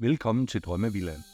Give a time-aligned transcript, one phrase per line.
[0.00, 1.24] Velkommen til Drømmevillaen.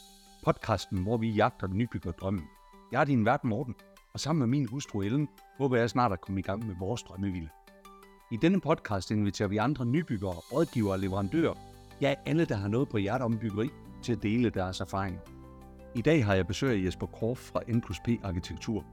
[0.43, 2.43] Podcasten, hvor vi jagter den nybygger drømmen.
[2.91, 3.75] Jeg er din vært Morten,
[4.13, 7.03] og sammen med min hustru Ellen, håber jeg snart at komme i gang med vores
[7.03, 7.47] drømmevilla.
[8.31, 11.53] I denne podcast inviterer vi andre nybyggere, rådgivere og leverandører,
[12.01, 13.69] ja alle, der har noget på hjertet om byggeri,
[14.03, 15.19] til at dele deres erfaring.
[15.95, 17.83] I dag har jeg besøg af Jesper Korf fra N
[18.23, 18.85] Arkitektur.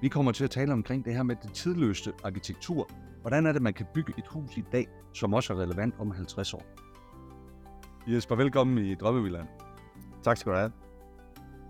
[0.00, 2.90] Vi kommer til at tale omkring det her med det tidløste arkitektur.
[3.20, 6.10] Hvordan er det, man kan bygge et hus i dag, som også er relevant om
[6.10, 6.81] 50 år?
[8.06, 9.46] Jesper, velkommen i Drømmevillaen.
[10.22, 10.72] Tak skal du have.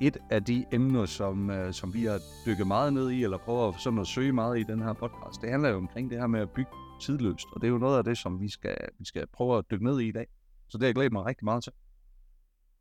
[0.01, 3.73] Et af de emner, som, øh, som vi har dykket meget ned i, eller prøver
[3.73, 6.41] sådan at søge meget i den her podcast, det handler jo omkring det her med
[6.41, 7.47] at bygge tidløst.
[7.53, 9.85] Og det er jo noget af det, som vi skal, vi skal prøve at dykke
[9.85, 10.27] ned i i dag.
[10.69, 11.73] Så det har jeg glædet mig rigtig meget til.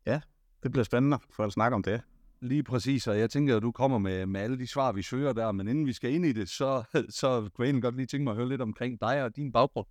[0.06, 0.20] Ja,
[0.62, 2.00] det bliver spændende for at snakke om det.
[2.40, 5.32] Lige præcis, og jeg tænker, at du kommer med, med alle de svar, vi søger
[5.32, 6.82] der, men inden vi skal ind i det, så,
[7.20, 9.52] så kunne jeg egentlig godt lige tænke mig at høre lidt omkring dig og din
[9.52, 9.86] baggrund.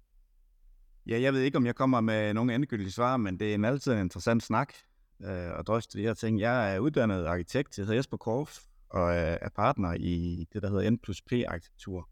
[1.07, 3.65] Ja, jeg ved ikke, om jeg kommer med nogle endegyldige svar, men det er en
[3.65, 4.73] altid en interessant snak
[5.21, 6.39] øh, at drøste de her ting.
[6.39, 10.69] Jeg er uddannet arkitekt, jeg hedder Jesper Korf, og øh, er partner i det, der
[10.69, 12.09] hedder N plus P Arkitektur.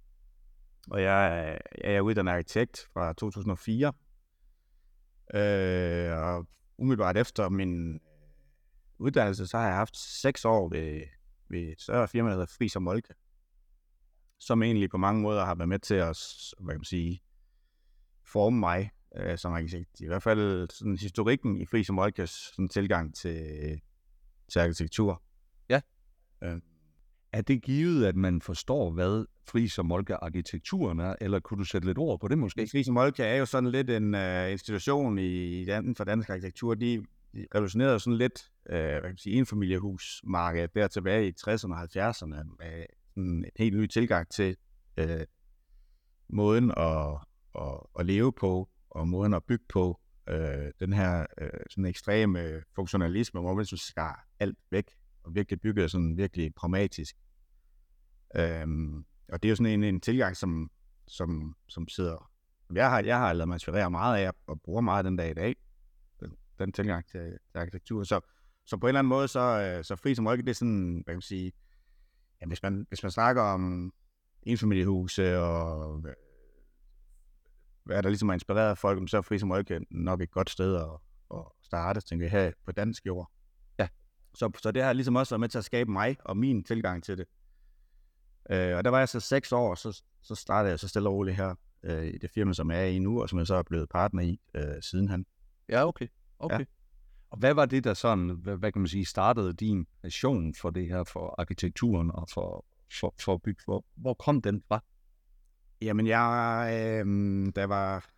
[0.91, 3.93] Og jeg er, jeg er uddannet arkitekt fra 2004,
[5.33, 7.99] øh, og umiddelbart efter min øh,
[8.99, 11.01] uddannelse, så har jeg haft seks år ved,
[11.49, 13.13] ved et større firma, der hedder Friis og Molke,
[14.39, 16.17] som egentlig på mange måder har været med til at,
[16.59, 17.21] hvad kan man sige,
[18.31, 20.02] forme mig øh, som arkitekt.
[20.02, 23.81] I hvert fald sådan historikken i Friis og Molkes sådan tilgang til,
[24.52, 25.23] til arkitektur.
[25.69, 25.81] Ja.
[26.44, 26.61] Øh.
[27.33, 31.63] Er det givet, at man forstår, hvad Friis og Molke arkitekturen er, eller kunne du
[31.63, 32.67] sætte lidt ord på det måske?
[32.71, 35.66] Friis og Molke er jo sådan lidt en uh, institution i, i
[35.97, 36.73] for dansk arkitektur.
[36.73, 41.73] De de revolutionerede sådan lidt øh, hvad kan man sige, enfamiliehusmarkedet der tilbage i 60'erne
[41.73, 44.55] og 70'erne med sådan en helt ny tilgang til
[44.97, 45.25] øh,
[46.30, 47.17] måden at,
[47.55, 50.00] at, at leve på og måden at bygge på.
[50.30, 54.86] Øh, den her øh, sådan ekstreme funktionalisme, hvor man så skar alt væk
[55.23, 57.16] og virkelig byggede sådan virkelig pragmatisk.
[58.36, 60.71] Øhm, og det er jo sådan en, en tilgang, som,
[61.08, 62.32] som, som sidder...
[62.73, 65.33] Jeg har, jeg har lavet mig inspirere meget af og bruger meget den dag i
[65.33, 65.55] dag
[66.59, 68.04] den tilgang til, til arkitektur.
[68.04, 68.20] Så,
[68.65, 70.93] så på en eller anden måde, så, øh, så fri som Røkke, det er sådan,
[70.93, 71.52] hvad kan man sige,
[72.42, 73.93] ja, hvis, man, hvis man snakker om
[74.43, 76.04] enfamiliehuse og
[77.89, 80.50] hvad der ligesom er inspireret af folk, så er fri som Røkke nok et godt
[80.50, 80.89] sted at,
[81.33, 83.32] at starte, tænker jeg, her på dansk jord.
[83.80, 83.88] Ja.
[84.36, 87.04] Så, så det har ligesom også været med til at skabe mig og min tilgang
[87.04, 87.26] til det.
[88.50, 91.16] Øh, og der var jeg så seks år, så, så startede jeg så stille og
[91.16, 93.55] roligt her øh, i det firma, som jeg er i nu, og som jeg så
[93.55, 95.26] er blevet partner i øh, sidenhen.
[95.70, 96.08] Ja, okay.
[96.39, 96.60] Okay.
[96.60, 96.66] Ja.
[97.30, 100.70] Og hvad var det, der sådan, hvad, hvad kan man sige, startede din passion for
[100.70, 102.66] det her, for arkitekturen og for,
[103.00, 103.61] for, for at bygge?
[103.66, 104.83] Hvor, hvor kom den fra?
[105.81, 108.09] Jamen, jeg, øh, da var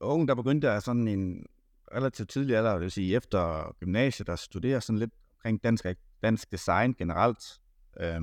[0.00, 1.46] ung, der begyndte jeg sådan en
[1.94, 5.86] relativt tidlig alder, det vil sige efter gymnasiet, der studerer sådan lidt omkring dansk,
[6.22, 7.60] dansk design generelt.
[8.00, 8.20] Øh,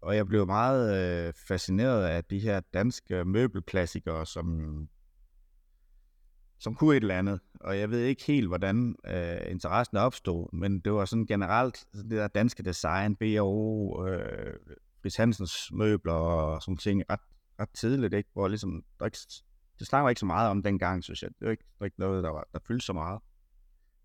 [0.00, 4.88] og jeg blev meget øh, fascineret af de her danske møbelklassikere, som
[6.58, 10.80] som kunne et eller andet, og jeg ved ikke helt, hvordan øh, interessen opstod, men
[10.80, 14.54] det var sådan generelt det der danske design, B&O, øh,
[15.06, 17.20] Fris Hansens møbler og sådan ting, ret,
[17.60, 18.30] ret tidligt, ikke?
[18.32, 19.18] hvor ligesom, der ikke,
[19.78, 21.30] det snakker ikke så meget om dengang, synes jeg.
[21.38, 23.20] Det var ikke, det var ikke noget, der, var, der fyldte så meget.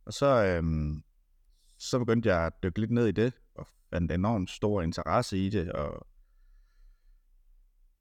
[0.06, 0.64] Og så, øh,
[1.78, 5.50] så begyndte jeg at dykke lidt ned i det, og fandt enormt stor interesse i
[5.50, 6.08] det, og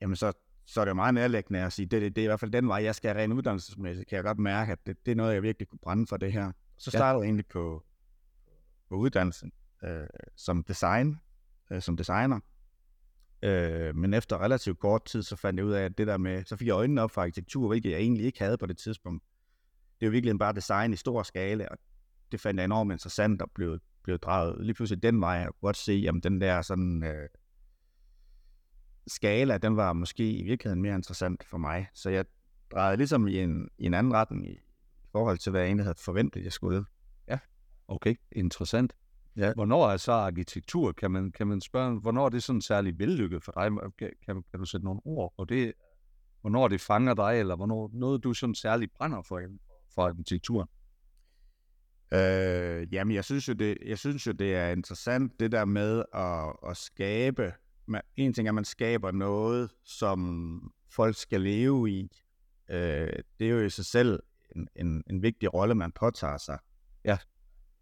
[0.01, 0.33] jamen så
[0.67, 2.51] så er det jo meget nærlæggende at sige, det, det, det er i hvert fald
[2.51, 5.35] den vej, jeg skal rent uddannelsesmæssigt, kan jeg godt mærke, at det, det er noget,
[5.35, 6.53] jeg virkelig kunne brænde for det her.
[6.79, 7.19] Så startede ja.
[7.19, 7.85] jeg egentlig på,
[8.89, 9.53] på uddannelsen
[9.85, 10.07] øh,
[10.37, 11.21] som design,
[11.71, 12.41] øh, som designer.
[13.43, 16.45] Øh, men efter relativt kort tid, så fandt jeg ud af, at det der med,
[16.45, 19.25] så fik jeg øjnene op for arkitektur, hvilket jeg egentlig ikke havde på det tidspunkt.
[20.01, 21.79] Det er jo virkelig bare design i stor skala, og
[22.33, 25.33] det fandt jeg enormt interessant og blev, blev draget lige pludselig den vej.
[25.33, 27.29] Jeg kunne godt se, om den der sådan øh,
[29.07, 31.89] skala, den var måske i virkeligheden mere interessant for mig.
[31.95, 32.25] Så jeg
[32.73, 34.59] drejede ligesom i en, i en anden retning i
[35.13, 36.85] forhold til, hvad jeg egentlig havde forventet, jeg skulle.
[37.29, 37.39] Ja,
[37.89, 38.93] okay, interessant.
[39.37, 39.53] Ja.
[39.55, 43.45] Hvornår er så arkitektur, kan man, kan man spørge, hvornår er det sådan særlig vellykket
[43.45, 43.71] for dig?
[43.99, 45.73] Kan, kan, kan du sætte nogle ord på det?
[46.41, 49.43] Hvornår det fanger dig, eller hvornår noget, du sådan særligt brænder for,
[49.95, 50.69] for arkitekturen?
[52.15, 56.05] Øh, jamen, jeg synes, jo, det, jeg synes jo, det er interessant, det der med
[56.15, 57.53] at, at skabe
[57.91, 62.11] man, en ting er, at man skaber noget, som folk skal leve i.
[62.71, 64.23] Øh, det er jo i sig selv
[64.57, 66.59] en, en, en vigtig rolle, man påtager sig.
[67.05, 67.19] Ja.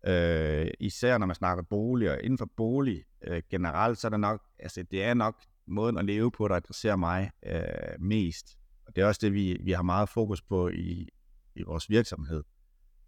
[0.08, 4.20] Øh, især når man snakker bolig, og inden for bolig øh, generelt, så er det
[4.20, 8.58] nok, altså det er nok måden at leve på, der interesserer mig øh, mest.
[8.87, 11.08] Og det er også det, vi, vi har meget fokus på i,
[11.55, 12.43] i vores virksomhed.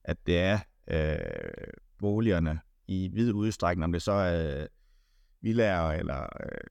[0.04, 0.58] At det er
[0.90, 4.66] øh, boligerne i vid udstrækning, om det så er øh,
[5.40, 6.70] villager eller øh,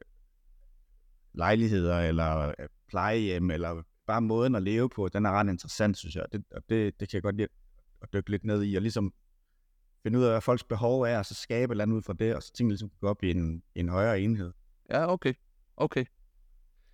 [1.33, 6.15] lejligheder eller øh, plejehjem, eller bare måden at leve på, den er ret interessant, synes
[6.15, 6.25] jeg.
[6.31, 7.47] Det, og det, det kan jeg godt lide
[8.01, 9.13] at dykke lidt ned i, og ligesom
[10.03, 12.43] finde ud af, hvad folks behov er, og så skabe et ud fra det, og
[12.43, 14.53] så tingene ligesom gå op i en, en højere enhed.
[14.89, 15.33] Ja, okay.
[15.77, 16.05] Okay.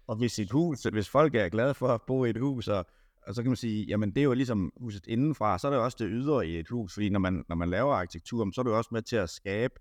[0.08, 2.86] Og hvis et hus, hvis folk er glade for at bo i et hus, og,
[3.28, 5.80] og så kan man sige, jamen det er jo ligesom huset indenfra, så er det
[5.80, 8.64] også det ydre i et hus, fordi når man, når man laver arkitektur, så er
[8.64, 9.74] det jo også med til at skabe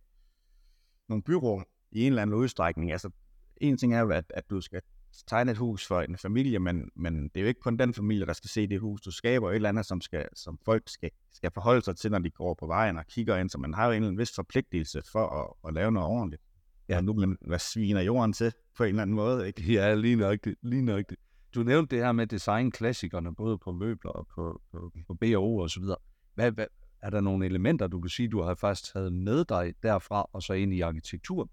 [1.08, 2.92] nogle byrum i en eller anden udstrækning.
[2.92, 3.10] Altså,
[3.56, 4.80] en ting er jo, at, at du skal
[5.26, 8.26] tegne et hus for en familie, men, men det er jo ikke kun den familie,
[8.26, 9.00] der skal se det hus.
[9.00, 12.18] Du skaber et eller andet, som, skal, som folk skal, skal forholde sig til, når
[12.18, 14.34] de går på vejen og kigger ind, så man har jo en eller anden vis
[14.34, 16.42] forpligtelse for at, at lave noget ordentligt.
[16.88, 19.72] Ja, nu man, hvad sviner jorden til på en eller anden måde, ikke?
[19.72, 21.20] Ja, lige nøjagtigt, lige nøjagtigt.
[21.54, 25.70] Du nævnte det her med designklassikerne, både på møbler og på, på, på B&O og
[25.70, 25.96] så videre.
[26.34, 26.66] Hvad, hvad,
[27.02, 30.42] er der nogle elementer, du kan sige, du har faktisk taget med dig derfra og
[30.42, 31.50] så ind i arkitektur?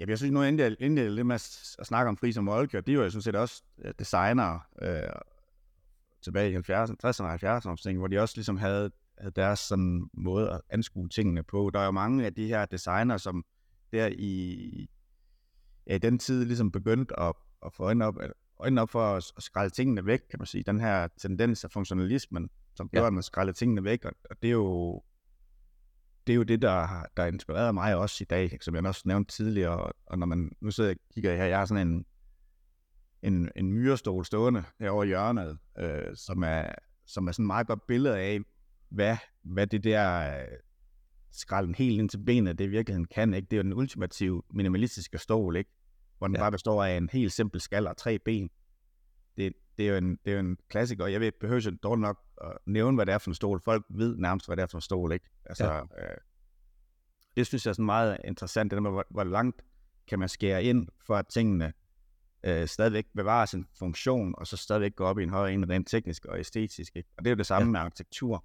[0.00, 2.98] Ja, jeg synes nu endelig, endelig lidt med at snakke om Friis og Molke, de
[2.98, 5.02] var jo sådan set også øh, designere øh,
[6.22, 10.50] tilbage i 70'erne, 60'erne og 70'erne, hvor de også ligesom havde, havde deres sådan måde
[10.50, 11.70] at anskue tingene på.
[11.74, 13.44] Der er jo mange af de her designer, som
[13.92, 14.90] der i,
[15.86, 17.32] ja, i den tid ligesom begyndte at,
[17.66, 18.16] at få øjnene op,
[18.58, 20.64] øjnene op for at, at skrælle tingene væk, kan man sige.
[20.64, 23.06] Den her tendens af funktionalismen, som gjorde, ja.
[23.06, 25.02] at man skrællede tingene væk, og, og det er jo
[26.30, 29.36] det er jo det, der, der inspireret mig også i dag, som jeg også nævnte
[29.36, 32.04] tidligere, og, og når man nu sidder og kigger her, jeg har sådan en,
[33.22, 36.72] en, en myrestol stående herovre i hjørnet, øh, som, er,
[37.06, 38.40] som er sådan et meget godt billede af,
[38.88, 40.46] hvad, hvad det der øh,
[41.30, 43.34] skralden helt ind til benet, det i virkeligheden kan.
[43.34, 43.46] Ikke?
[43.46, 45.70] Det er jo den ultimative minimalistiske stol, ikke?
[46.18, 46.42] hvor den ja.
[46.42, 48.50] bare består af en helt simpel skal og tre ben.
[49.40, 51.78] Det, det, er jo en, det er jo en klassiker, og jeg ved, behøver ikke
[51.82, 53.60] dårligt nok at nævne, hvad det er for en stol.
[53.64, 55.26] Folk ved nærmest, hvad det er for en stol, ikke?
[55.44, 55.80] Altså, ja.
[55.80, 56.16] øh,
[57.36, 59.62] det synes jeg er sådan meget interessant, det der med, hvor, hvor langt
[60.08, 61.72] kan man skære ind, for at tingene
[62.44, 65.88] øh, stadigvæk bevarer sin funktion, og så stadigvæk gå op i en højere en rent
[65.88, 66.96] teknisk og æstetisk.
[66.96, 67.08] Ikke?
[67.18, 67.70] Og det er jo det samme ja.
[67.72, 68.44] med arkitektur.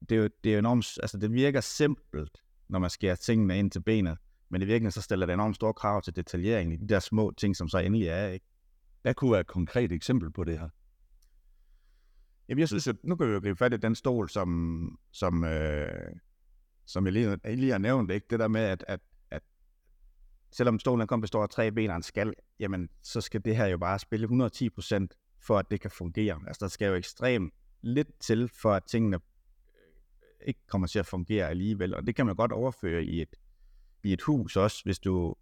[0.00, 3.58] Det er jo, det er jo enormt, altså det virker simpelt, når man skærer tingene
[3.58, 4.18] ind til benet,
[4.48, 7.32] men i virkeligheden så stiller det enormt store krav til detaljering i de der små
[7.36, 8.28] ting, som så endelig er.
[8.28, 8.46] Ikke?
[9.02, 10.68] Hvad kunne være et konkret eksempel på det her?
[12.48, 15.44] Jamen, jeg synes, at nu kan vi jo gribe fat i den stol, som, som,
[15.44, 16.12] øh,
[16.86, 18.26] som jeg lige, jeg lige har nævnt, ikke?
[18.30, 19.00] det der med, at, at,
[19.30, 19.42] at
[20.52, 23.66] selvom stolen kun består af tre ben og en skal, jamen, så skal det her
[23.66, 25.06] jo bare spille 110%
[25.40, 26.40] for at det kan fungere.
[26.46, 31.06] Altså, der skal jo ekstremt lidt til, for at tingene øh, ikke kommer til at
[31.06, 33.36] fungere alligevel, og det kan man godt overføre i et,
[34.04, 35.34] i et hus også, hvis du,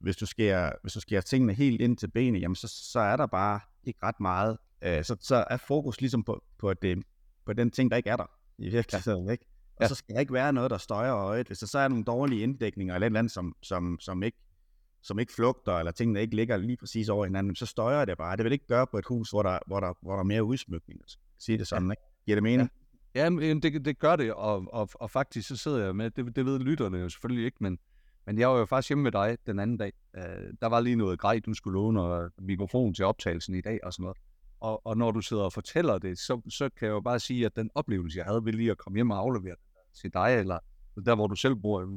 [0.00, 3.16] hvis du skærer, hvis du skærer tingene helt ind til benet, jamen så, så er
[3.16, 4.58] der bare ikke ret meget.
[4.82, 7.02] Øh, så, så er fokus ligesom på, på, det,
[7.46, 9.32] på den ting, der ikke er der i virkeligheden, ja.
[9.32, 9.44] ikke?
[9.76, 9.88] Og ja.
[9.88, 11.46] så skal der ikke være noget, der støjer øjet.
[11.46, 14.38] Hvis der så er nogle dårlige inddækninger eller et eller andet, som, som, som, ikke,
[15.02, 18.36] som ikke flugter, eller tingene ikke ligger lige præcis over hinanden, så støjer det bare.
[18.36, 20.44] Det vil ikke gøre på et hus, hvor der, hvor der, hvor der er mere
[20.44, 21.00] udsmykning.
[21.38, 21.92] Sige det sådan, ja.
[21.92, 22.02] ikke?
[22.24, 22.70] Giver det mening?
[23.14, 26.36] Ja, ja det, det gør det, og, og, og faktisk så sidder jeg med, det,
[26.36, 27.78] det ved lytterne jo selvfølgelig ikke, men
[28.28, 29.92] men jeg var jo faktisk hjemme med dig den anden dag.
[30.16, 30.22] Øh,
[30.60, 33.92] der var lige noget grej, du skulle låne og mikrofon til optagelsen i dag og
[33.92, 34.18] sådan noget.
[34.60, 37.46] Og, og når du sidder og fortæller det, så, så kan jeg jo bare sige,
[37.46, 40.36] at den oplevelse, jeg havde ved lige at komme hjem og aflevere det til dig,
[40.38, 40.58] eller
[41.06, 41.88] der, hvor du selv bor, øh,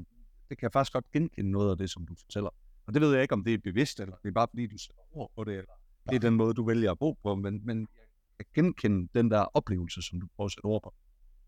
[0.49, 2.49] det kan jeg faktisk godt genkende noget af det, som du fortæller.
[2.87, 4.77] Og det ved jeg ikke, om det er bevidst, eller det er bare fordi, du
[4.77, 5.73] sætter ord på det, eller
[6.09, 7.87] det er den måde, du vælger at bo på, men, men
[8.39, 10.93] jeg kan genkende den der oplevelse, som du prøver at sætte ord på.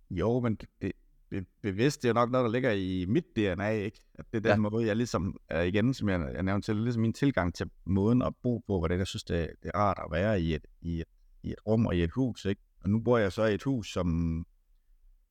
[0.09, 0.91] Jo, men det,
[1.33, 3.99] be, bevidst, det er nok noget, der ligger i mit DNA, ikke?
[4.15, 4.69] At det er den ja.
[4.69, 8.21] måde, jeg ligesom, er igen, som jeg, jeg nævnte til, ligesom min tilgang til måden
[8.21, 10.99] at bo på, hvordan jeg synes, det, det er rart at være i et, i,
[10.99, 11.07] et,
[11.43, 12.61] i et rum og i et hus, ikke?
[12.83, 14.45] Og nu bor jeg så i et hus, som,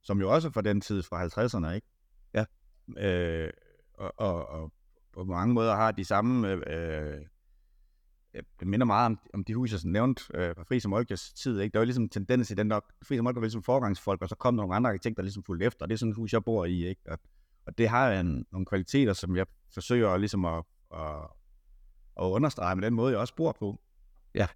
[0.02, 1.86] som jo også er fra den tid, fra 50'erne, ikke?
[2.34, 2.44] Ja.
[2.98, 3.50] Øh,
[3.94, 4.72] og, og, og
[5.12, 7.20] på mange måder har de samme øh,
[8.32, 11.60] det minder meget om, om de huse, jeg nævnte øh, på Friis og Molkes tid.
[11.60, 11.72] Ikke?
[11.72, 14.28] Der var ligesom en tendens i den der, Friis og Molke var ligesom forgangsfolk, og
[14.28, 16.16] så kom der nogle andre arkitekter, der ligesom fulgte efter, og det er sådan et
[16.16, 16.86] hus, jeg bor i.
[16.86, 17.00] Ikke?
[17.08, 17.18] Og,
[17.66, 21.16] og det har en, nogle kvaliteter, som jeg forsøger ligesom at, at,
[22.20, 23.80] at understrege med den måde, jeg også bor på.
[24.34, 24.46] Ja.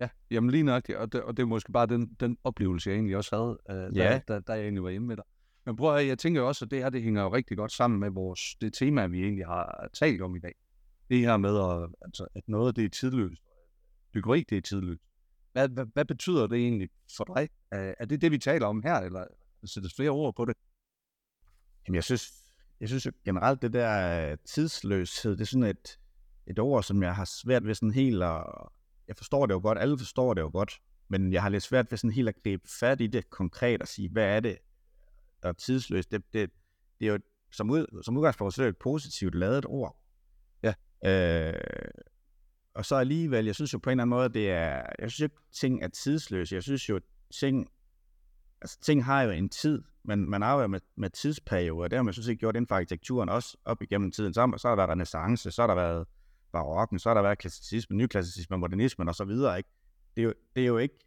[0.00, 2.94] Ja, jamen lige nok, og det, og det er måske bare den, den oplevelse, jeg
[2.96, 4.20] egentlig også havde, øh, ja.
[4.28, 5.24] da, da, jeg egentlig var hjemme med dig.
[5.66, 8.00] Men prøv at jeg tænker også, at det her, det hænger jo rigtig godt sammen
[8.00, 10.54] med vores, det tema, vi egentlig har talt om i dag
[11.12, 13.42] det her med, at, altså, at noget det er tidløst,
[14.12, 15.02] byggeri det er tidløst.
[15.52, 17.48] Hvad, hvad, hvad betyder det egentlig for dig?
[17.70, 19.24] Er, er det det, vi taler om her, eller
[19.64, 20.56] sættes flere ord på det?
[21.86, 22.32] Jamen, jeg synes,
[22.80, 25.98] jeg synes generelt, det der øh, tidsløshed, det er sådan et,
[26.46, 28.44] et ord, som jeg har svært ved sådan helt at...
[29.08, 31.90] Jeg forstår det jo godt, alle forstår det jo godt, men jeg har lidt svært
[31.90, 34.58] ved sådan helt at gribe fat i det konkret og sige, hvad er det,
[35.42, 36.10] der er tidsløst.
[36.10, 36.50] Det, det,
[37.00, 37.18] det er jo
[37.50, 40.01] som, ud, som udgangspunkt så er det et positivt lavet ord.
[41.04, 41.54] Øh,
[42.74, 45.20] og så alligevel, jeg synes jo på en eller anden måde, det er, jeg synes
[45.20, 46.54] ikke, ting er tidsløse.
[46.54, 47.00] Jeg synes jo,
[47.40, 47.68] ting,
[48.60, 52.14] altså ting har jo en tid, men man arbejder med, med tidsperioder, det har man
[52.14, 54.34] synes ikke gjort inden for arkitekturen også op igennem tiden.
[54.34, 56.06] Så, så har der været renaissance, så har der været
[56.52, 59.70] barokken, så har der været klassicisme, nyklassicisme, modernismen og så videre, ikke?
[60.16, 60.98] Det er jo, det er jo ikke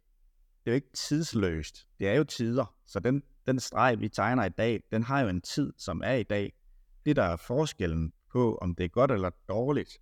[0.66, 1.86] det er jo ikke tidsløst.
[1.98, 2.74] Det er jo tider.
[2.86, 6.12] Så den, den streg, vi tegner i dag, den har jo en tid, som er
[6.12, 6.52] i dag.
[7.06, 9.98] Det, der er forskellen på, om det er godt eller dårligt,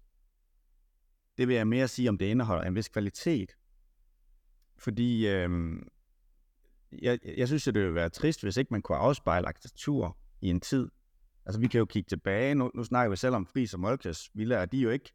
[1.38, 3.56] det vil jeg mere sige, om det indeholder en vis kvalitet.
[4.78, 5.88] Fordi øhm,
[7.02, 10.48] jeg, jeg synes, at det ville være trist, hvis ikke man kunne afspejle arkitektur i
[10.48, 10.88] en tid.
[11.46, 12.54] Altså, vi kan jo kigge tilbage.
[12.54, 14.66] Nu, nu snakker vi selv om Fris og Molkes villaer.
[14.66, 15.12] De er jo ikke,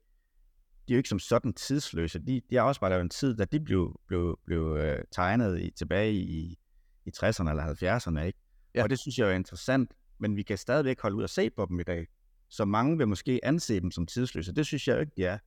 [0.87, 2.19] de er jo ikke som sådan tidsløse.
[2.19, 6.13] De, de afspejler jo en tid, da de blev, blev, blev øh, tegnet i, tilbage
[6.13, 6.59] i,
[7.05, 8.19] i 60'erne eller 70'erne.
[8.19, 8.39] Ikke?
[8.75, 8.83] Ja.
[8.83, 11.65] Og det synes jeg er interessant, men vi kan stadigvæk holde ud og se på
[11.65, 12.07] dem i dag.
[12.49, 14.53] Så mange vil måske anse dem som tidsløse.
[14.53, 15.37] Det synes jeg jo ikke, de er.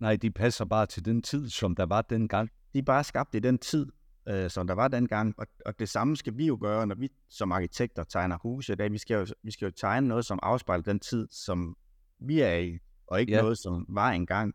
[0.00, 2.50] Nej, de passer bare til den tid, som der var dengang.
[2.72, 3.86] De er bare skabt i den tid,
[4.28, 5.34] øh, som der var dengang.
[5.38, 8.76] Og, og det samme skal vi jo gøre, når vi som arkitekter tegner huse i
[8.76, 8.92] dag.
[8.92, 11.76] Vi skal jo, vi skal jo tegne noget, som afspejler den tid, som
[12.18, 13.40] vi er i, og ikke ja.
[13.40, 14.54] noget, som var engang.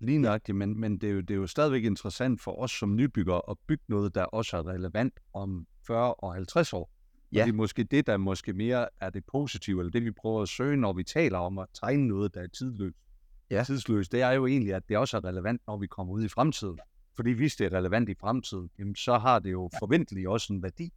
[0.00, 2.96] Lige nøjagtigt, men, men det, er jo, det er jo stadigvæk interessant for os som
[2.96, 6.95] nybyggere at bygge noget, der også er relevant om 40 og 50 år.
[7.36, 7.42] Ja.
[7.42, 10.42] Og det er måske det, der måske mere er det positive, eller det vi prøver
[10.42, 12.96] at søge, når vi taler om at tegne noget, der er tidløst.
[13.50, 13.64] Ja.
[13.64, 16.28] Tidsløst, det er jo egentlig, at det også er relevant, når vi kommer ud i
[16.28, 16.78] fremtiden.
[17.16, 20.62] Fordi hvis det er relevant i fremtiden, jamen, så har det jo forventeligt også en
[20.62, 20.92] værdi.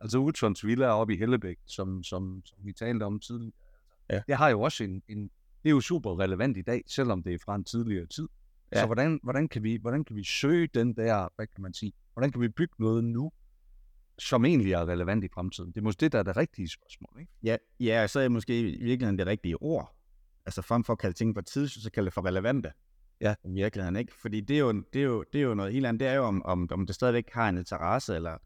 [0.00, 3.52] Altså Utzons Villa oppe i Hellebæk, som, som, som vi talte om tidligere,
[4.10, 4.22] ja.
[4.26, 5.22] det har jo også en, en,
[5.62, 8.28] det er jo super relevant i dag, selvom det er fra en tidligere tid.
[8.72, 8.80] Ja.
[8.80, 11.92] Så hvordan, hvordan, kan vi, hvordan kan vi søge den der, hvad kan man sige,
[12.12, 13.32] hvordan kan vi bygge noget nu,
[14.18, 15.72] som egentlig er relevant i fremtiden?
[15.72, 17.32] Det er måske det, der er det rigtige spørgsmål, ikke?
[17.42, 19.96] Ja, ja så er måske i virkeligheden det rigtige ord.
[20.46, 22.72] Altså frem for at kalde ting for tid, så kalde det for relevante.
[23.20, 23.34] Ja.
[23.44, 24.12] I virkeligheden, ikke?
[24.14, 26.00] Fordi det er jo, det er jo, det er jo noget helt andet.
[26.00, 28.38] Det er jo, om, om, om det stadigvæk har en interesse, eller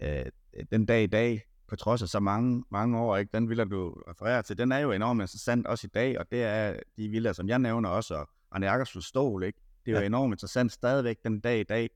[0.00, 0.26] øh,
[0.70, 3.30] den dag i dag, på trods af så mange, mange år, ikke?
[3.32, 6.42] den villa, du refererer til, den er jo enormt interessant også i dag, og det
[6.42, 9.60] er de villaer, som jeg nævner også, og Arne Jakobs stol, ikke?
[9.86, 10.00] Det er ja.
[10.00, 11.90] jo enormt interessant stadigvæk den dag i dag,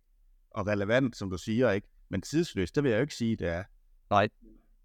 [0.51, 1.89] og relevant, som du siger, ikke?
[2.15, 3.65] Men tidsløst, det vil jeg jo ikke sige, det er.
[4.11, 4.29] Nej.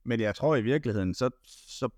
[0.03, 1.89] Men jeg tror i virkeligheden, så, så,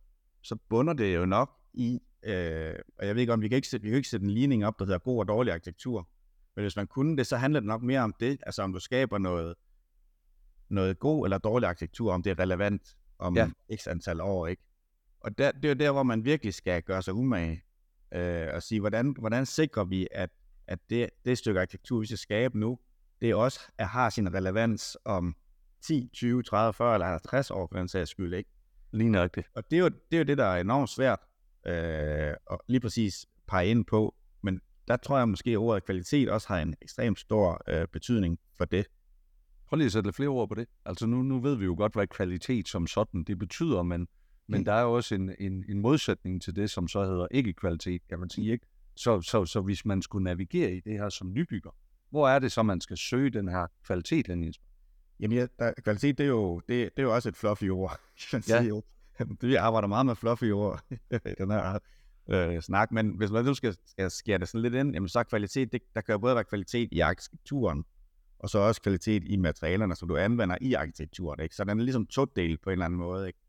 [0.41, 3.67] så bunder det jo nok i, øh, og jeg ved ikke om, vi kan ikke,
[3.67, 6.09] sætte, vi kan ikke sætte en ligning op, der hedder god og dårlig arkitektur.
[6.55, 8.79] Men hvis man kunne det, så handler det nok mere om det, altså om du
[8.79, 9.55] skaber noget,
[10.69, 13.49] noget god eller dårlig arkitektur, om det er relevant om ja.
[13.75, 14.63] x antal år, ikke?
[15.19, 17.63] Og der, det er jo der, hvor man virkelig skal gøre sig umage
[18.13, 20.29] øh, og sige, hvordan, hvordan sikrer vi, at,
[20.67, 22.79] at det, det stykke arkitektur, vi skal skabe nu,
[23.21, 25.35] det også er, har sin relevans om
[25.81, 28.49] 10, 20, 30, 40 eller 50 år, for den sags skyld, ikke?
[28.91, 29.45] Lige nok det.
[29.55, 31.19] Og det er jo det, er jo det der er enormt svært
[31.65, 36.29] øh, at lige præcis pege ind på, men der tror jeg måske, at ordet kvalitet
[36.29, 38.85] også har en ekstremt stor øh, betydning for det.
[39.67, 40.67] Prøv lige at sætte lidt flere ord på det.
[40.85, 44.07] Altså nu, nu ved vi jo godt, hvad kvalitet som sådan det betyder, men,
[44.47, 44.65] men mm.
[44.65, 48.19] der er jo også en, en, en modsætning til det, som så hedder ikke-kvalitet, kan
[48.19, 48.51] man sige.
[48.51, 48.65] Ikke?
[48.95, 51.71] Så, så, så hvis man skulle navigere i det her som nybygger,
[52.11, 54.55] hvor er det så, man skal søge den her kvalitet, Dennis?
[55.19, 57.99] Jamen ja, der, kvalitet, det er, jo, det, det er jo også et fluffy ord,
[58.31, 58.61] kan ja.
[58.61, 58.83] sige.
[59.41, 60.83] Vi arbejder meget med fluffy ord
[61.25, 61.79] i den her
[62.29, 65.19] øh, snak, men hvis man nu skal, skal skære det sådan lidt ind, jamen så
[65.19, 67.85] er kvalitet, det, der kan jo både være kvalitet i arkitekturen,
[68.39, 71.39] og så også kvalitet i materialerne, som du anvender i arkitekturen.
[71.39, 71.55] Ikke?
[71.55, 73.27] Så den er ligesom to del på en eller anden måde.
[73.27, 73.39] Ikke?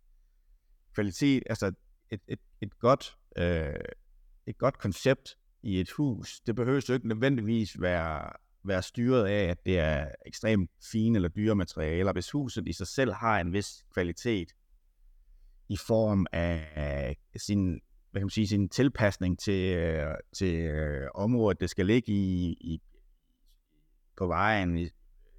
[0.94, 1.72] Kvalitet, altså
[2.10, 3.74] et, et, et, godt, øh,
[4.46, 8.32] et godt koncept i et hus, det behøver jo ikke nødvendigvis være,
[8.64, 12.12] være styret af, at det er ekstremt fine eller dyre materialer.
[12.12, 14.52] Hvis huset i sig selv har en vis kvalitet
[15.68, 21.60] i form af sin, hvad kan man sige, sin tilpasning til, øh, til øh, området,
[21.60, 22.80] det skal ligge i, i
[24.16, 24.84] på vejen, i,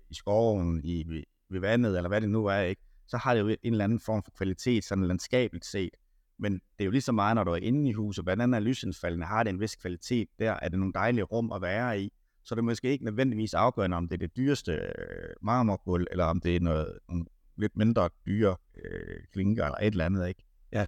[0.09, 2.81] i skoven, i, ved vandet, eller hvad det nu er, ikke?
[3.07, 5.95] så har det jo en eller anden form for kvalitet, sådan landskabeligt set.
[6.39, 8.59] Men det er jo lige så meget, når du er inde i huset, hvordan er
[8.59, 12.11] lysindfaldene, har det en vis kvalitet der, er det nogle dejlige rum at være i,
[12.43, 16.25] så det er måske ikke nødvendigvis afgørende, om det er det dyreste øh, marmorgulv, eller
[16.25, 17.25] om det er noget, nogle
[17.57, 20.45] lidt mindre dyre øh, klinker, eller et eller andet, ikke?
[20.71, 20.85] Ja.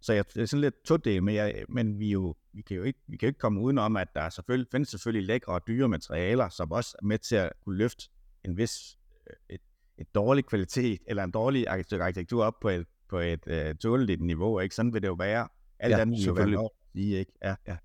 [0.00, 2.82] Så jeg, det er sådan lidt det, men, jeg, men vi, jo, vi, kan jo
[2.82, 5.88] ikke, vi kan jo ikke komme udenom, at der selvfølgelig, findes selvfølgelig lækre og dyre
[5.88, 8.04] materialer, som også er med til at kunne løfte
[8.44, 8.98] en vis,
[9.30, 9.60] øh, et,
[9.98, 14.60] et dårlig kvalitet, eller en dårlig arkitektur op på et, på et uh, tåleligt niveau,
[14.60, 14.74] ikke?
[14.74, 15.48] Sådan vil det jo være.
[15.78, 17.32] Alt ja, andet vil jo være sige, ikke?
[17.44, 17.54] Ja.
[17.66, 17.76] ja.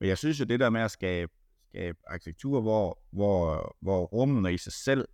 [0.00, 1.32] Men jeg synes jo, det der med at skabe,
[1.74, 5.08] skabe arkitektur, hvor, hvor, hvor rummene i sig selv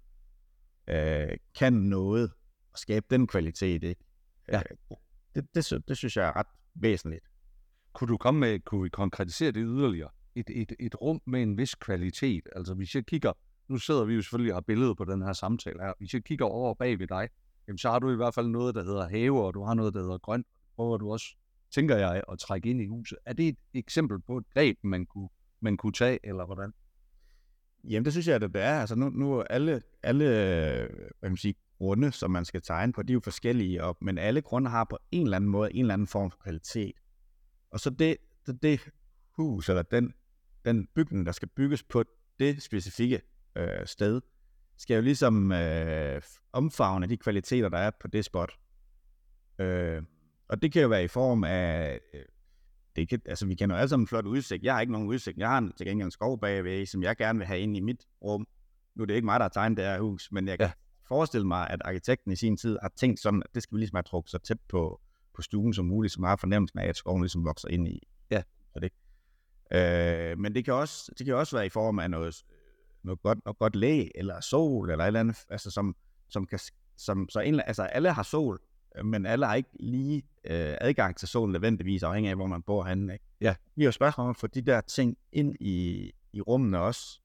[0.89, 2.33] øh, kan noget
[2.73, 3.83] og skabe den kvalitet.
[3.83, 4.05] Ikke?
[4.49, 4.59] Ja.
[4.59, 4.97] Øh,
[5.35, 7.25] det, det, sy- det synes jeg er ret væsentligt.
[7.93, 10.11] Kunne du komme med, kunne vi konkretisere det yderligere?
[10.35, 12.49] Et, et, et rum med en vis kvalitet.
[12.57, 13.33] Altså hvis jeg kigger,
[13.69, 15.93] nu sidder vi jo selvfølgelig og har billedet på den her samtale her.
[15.99, 17.29] Hvis jeg kigger over bag ved dig,
[17.69, 19.95] jamen så har du i hvert fald noget, der hedder have, og du har noget,
[19.95, 20.47] der hedder grønt.
[20.77, 21.27] Prøver du også,
[21.75, 23.19] tænker jeg, at trække ind i huset.
[23.27, 25.29] Er det et eksempel på et greb, man kunne,
[25.61, 26.73] man kunne tage, eller hvordan?
[27.85, 28.81] Jamen, det synes jeg, at det er.
[28.81, 32.93] Altså, nu, nu alle, alle øh, hvad kan man sige, grunde, som man skal tegne
[32.93, 35.75] på, de er jo forskellige, og, men alle grunde har på en eller anden måde
[35.75, 36.93] en eller anden form for kvalitet.
[37.71, 38.81] Og så det, det, det
[39.37, 40.13] hus, eller den,
[40.65, 42.05] den bygning, der skal bygges på
[42.39, 43.21] det specifikke
[43.57, 44.21] øh, sted,
[44.79, 48.53] skal jo ligesom øh, omfavne de kvaliteter, der er på det spot.
[49.59, 50.03] Øh,
[50.49, 52.25] og det kan jo være i form af, øh,
[52.97, 54.63] det kan, altså vi kan jo alle sammen en flot udsigt.
[54.63, 55.39] Jeg har ikke nogen udsigt.
[55.39, 57.81] Jeg har en, til gengæld en skov bagved, som jeg gerne vil have ind i
[57.81, 58.47] mit rum.
[58.95, 60.73] Nu er det ikke mig, der har tegnet det her hus, men jeg kan ja.
[61.09, 63.97] forestille mig, at arkitekten i sin tid har tænkt sådan, at det skal vi ligesom
[63.97, 65.01] have trukket så tæt på,
[65.35, 68.09] på stuen som muligt, så meget fornemmelsen af, at skoven ligesom vokser ind i.
[68.31, 68.43] Ja.
[68.73, 68.93] Så det.
[69.73, 72.45] Øh, men det kan, også, det kan også være i form af noget,
[73.03, 75.97] noget godt, noget godt læ, eller sol, eller et eller andet, altså som,
[76.29, 76.59] som kan,
[76.97, 78.61] som, så en, altså alle har sol,
[79.05, 82.85] men alle har ikke lige øh, adgang til solen nødvendigvis, afhængig af, hvor man bor
[82.85, 83.13] henne.
[83.13, 83.25] Ikke?
[83.41, 83.55] Ja.
[83.77, 87.21] Vi har jo spørgsmål om at få de der ting ind i, i rummene også,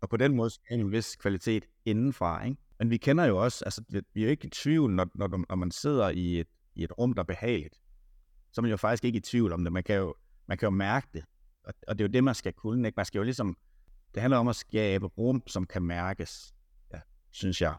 [0.00, 2.44] og på den måde skabe en vis kvalitet indenfra.
[2.44, 2.56] Ikke?
[2.78, 3.82] Men vi kender jo også, altså
[4.14, 6.98] vi er jo ikke i tvivl, når, når, når man sidder i et, i et
[6.98, 7.74] rum, der er behageligt,
[8.52, 9.72] så er man jo faktisk ikke i tvivl om det.
[9.72, 10.14] Man kan jo,
[10.46, 11.24] man kan jo mærke det,
[11.64, 12.88] og, og det er jo det, man skal kunne.
[12.88, 12.96] Ikke?
[12.96, 13.56] Man skal jo ligesom,
[14.14, 16.54] det handler om at skabe rum, som kan mærkes,
[16.92, 17.00] ja.
[17.30, 17.74] synes jeg.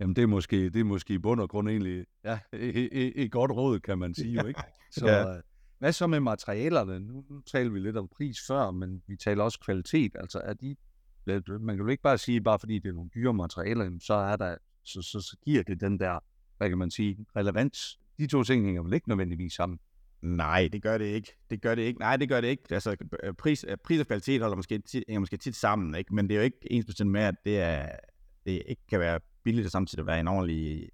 [0.00, 3.12] Jamen det er måske, det er måske i bund og grund egentlig ja, et, et,
[3.24, 4.60] et godt råd, kan man sige jo, ikke?
[4.90, 5.28] Så Ja.
[5.28, 5.40] ja.
[5.78, 7.00] hvad så med materialerne?
[7.00, 10.12] Nu, nu taler vi lidt om pris før, men vi taler også kvalitet.
[10.14, 10.76] Altså er de,
[11.60, 14.36] man kan jo ikke bare sige, bare fordi det er nogle dyre materialer, så er
[14.36, 16.18] der, så, så, så giver det den der,
[16.58, 17.98] hvad kan man sige, relevans.
[18.18, 19.78] De to ting hænger vel ikke nødvendigvis sammen.
[20.22, 21.36] Nej, det gør det ikke.
[21.50, 22.00] Det gør det ikke.
[22.00, 22.62] Nej, det gør det ikke.
[22.70, 26.14] Altså, øh, pris, øh, pris og kvalitet holder måske tit, hænger måske tit sammen, ikke?
[26.14, 27.88] men det er jo ikke ens med, at det, er,
[28.46, 30.90] det ikke kan være billigt og samtidig være en ordentlig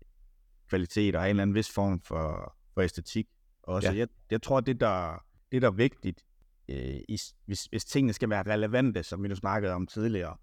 [0.68, 3.26] kvalitet og have en eller anden vis form for, for æstetik.
[3.62, 3.92] Også.
[3.92, 3.98] Ja.
[3.98, 6.24] Jeg, jeg tror, det der, det der er vigtigt,
[6.68, 10.36] øh, i, hvis, hvis tingene skal være relevante, som vi nu snakkede om tidligere,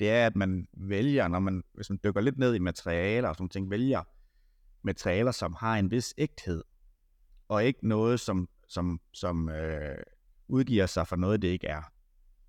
[0.00, 3.34] det er, at man vælger, når man, hvis man dykker lidt ned i materialer og
[3.34, 4.02] sådan ting, vælger
[4.82, 6.62] materialer, som har en vis ægthed,
[7.48, 9.96] og ikke noget, som, som, som øh,
[10.48, 11.82] udgiver sig for noget, det ikke er.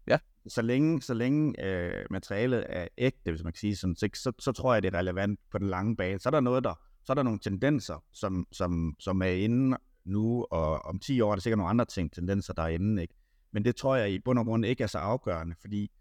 [0.08, 0.18] Ja.
[0.48, 4.32] Så længe, så længe øh, materialet er ægte, hvis man kan sige sådan, så, så,
[4.40, 6.20] så tror jeg, det er relevant på den lange bane.
[6.20, 6.74] Så er der noget, der,
[7.06, 11.32] så er der nogle tendenser, som, som, som er inde nu, og om 10 år
[11.32, 13.14] er der sikkert nogle andre ting, tendenser, der er inde, ikke?
[13.52, 15.92] Men det tror jeg i bund og grund ikke er så afgørende, fordi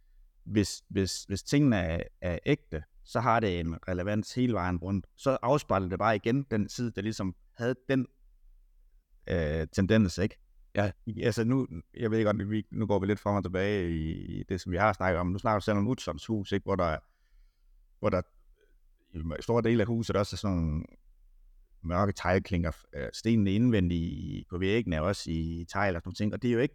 [0.45, 5.07] hvis, hvis, hvis tingene er, er ægte, så har det en relevans hele vejen rundt.
[5.17, 8.07] Så afspejler det bare igen den side, der ligesom havde den
[9.31, 10.39] øh, tendens, ikke?
[10.77, 10.91] Ja.
[11.23, 14.43] Altså nu, jeg ved godt, vi, nu går vi lidt frem og tilbage i, i
[14.43, 15.27] det, som vi har snakket om.
[15.27, 16.65] Nu snakker vi selv om Utsons hus, ikke?
[16.65, 16.99] Hvor der,
[17.99, 18.23] hvor der
[19.15, 20.85] i store dele af huset også er sådan
[21.83, 22.73] mørke teglklinker.
[22.95, 26.33] Øh, stenene indvendige på væggen er også i tegl og sådan nogle ting.
[26.35, 26.75] Og det er jo ikke,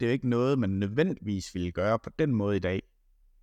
[0.00, 2.82] det er jo ikke noget, man nødvendigvis ville gøre på den måde i dag.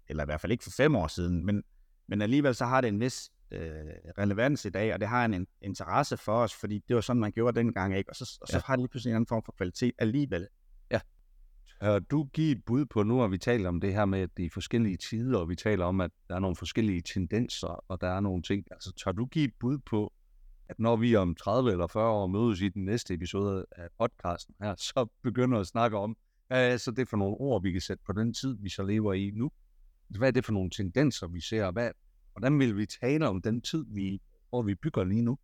[0.07, 1.45] Eller i hvert fald ikke for fem år siden.
[1.45, 1.63] Men,
[2.07, 3.85] men alligevel så har det en vis øh,
[4.17, 7.31] relevans i dag, og det har en, interesse for os, fordi det var sådan, man
[7.31, 8.09] gjorde dengang, ikke?
[8.09, 8.61] Og så, og så Ja.
[8.65, 10.47] har det lige pludselig en anden form for kvalitet alligevel.
[11.81, 14.49] Tør du give et bud på, nu har vi talt om det her med, er
[14.53, 18.19] forskellige tider, og vi taler om, at der er nogle forskellige tendenser, og der er
[18.19, 18.65] nogle ting.
[18.71, 20.13] Altså, tør du give et bud på,
[20.69, 24.55] at når vi om 30 eller 40 år mødes i den næste episode af podcasten
[24.61, 27.81] her, så begynder at snakke om, hvad er så det for nogle ord, vi kan
[27.81, 29.51] sætte på den tid, vi så lever i nu?
[30.07, 31.71] Hvad er det for nogle tendenser, vi ser?
[31.71, 31.91] Hvad,
[32.37, 35.37] hvordan vil vi tale om den tid, vi, hvor vi bygger lige nu?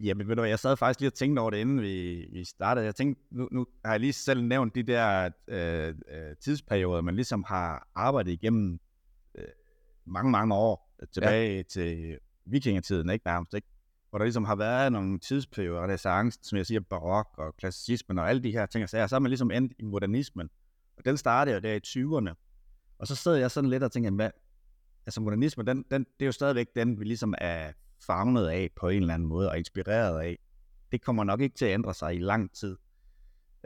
[0.00, 2.84] Jamen, ved du jeg sad faktisk lige og tænkte over det, inden vi, vi startede.
[2.84, 7.14] Jeg tænkte, nu, nu har jeg lige selv nævnt de der øh, øh, tidsperioder, man
[7.14, 8.80] ligesom har arbejdet igennem
[9.34, 9.44] øh,
[10.04, 11.62] mange, mange år tilbage ja.
[11.62, 13.68] til vikingetiden, ikke nærmest, ikke?
[14.10, 18.28] Hvor der ligesom har været nogle tidsperioder, renaissance, som jeg siger, barok og klassicismen og
[18.28, 20.48] alle de her ting, og så er man ligesom endt i modernismen.
[20.96, 22.34] Og den startede jo der i 20'erne.
[22.98, 24.30] Og så sad jeg sådan lidt og tænkte, hvad,
[25.06, 27.72] altså modernismen, den, den, det er jo stadigvæk den, vi ligesom er
[28.06, 30.38] fanget af på en eller anden måde og inspireret af.
[30.92, 32.76] Det kommer nok ikke til at ændre sig i lang tid.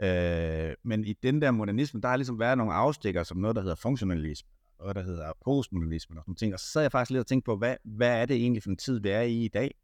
[0.03, 3.61] Øh, men i den der modernisme, der har ligesom været nogle afstikker, som noget, der
[3.61, 6.53] hedder funktionalisme, noget, der hedder postmodernisme og sådan ting.
[6.53, 8.69] Og så sad jeg faktisk lidt og tænkte på, hvad, hvad er det egentlig for
[8.69, 9.75] en tid, vi er i i dag?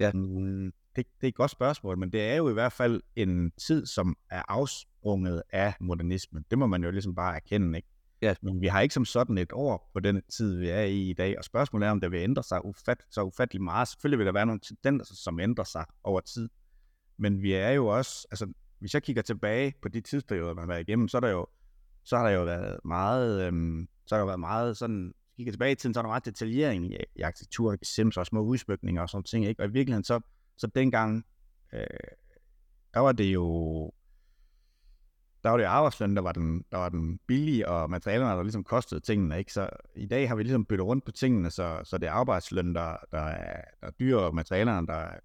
[0.00, 0.12] Ja.
[0.12, 3.50] Mm, det, det er et godt spørgsmål, men det er jo i hvert fald en
[3.50, 6.44] tid, som er afsprunget af modernismen.
[6.50, 7.88] Det må man jo ligesom bare erkende, ikke?
[8.22, 8.34] Ja.
[8.42, 11.12] Men vi har ikke som sådan et år på den tid, vi er i i
[11.12, 13.88] dag, og spørgsmålet er, om det vil ændre sig ufat, så ufattelig meget.
[13.88, 16.48] Selvfølgelig vil der være nogle tendenser, som ændrer sig over tid,
[17.16, 20.66] men vi er jo også, altså hvis jeg kigger tilbage på de tidsperioder, man har
[20.66, 21.46] været igennem, så er der jo,
[22.04, 25.72] så har der jo været meget, øhm, så har der været meget sådan, kigger tilbage
[25.72, 29.08] i tiden, så er der meget detaljering i, i arkitektur, sims og små udsmykninger og
[29.08, 29.62] sådan ting, ikke?
[29.62, 30.20] Og i virkeligheden så,
[30.56, 31.24] så dengang,
[31.72, 31.86] øh,
[32.94, 33.92] der var det jo,
[35.44, 38.64] der var det arbejdsløn, der var den, der var den billige, og materialerne, der ligesom
[38.64, 39.52] kostede tingene, ikke?
[39.52, 42.74] Så i dag har vi ligesom byttet rundt på tingene, så, så det er arbejdsløn,
[42.74, 45.18] der, der, er, der er dyre, og materialerne, der er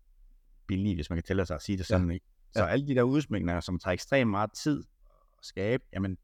[0.67, 2.13] billige, hvis man kan tælle sig at sige det sådan, ja.
[2.13, 2.25] ikke?
[2.55, 2.67] Så ja.
[2.67, 4.83] alle de der udsmykninger, som tager ekstremt meget tid
[5.39, 6.17] at skabe, jamen,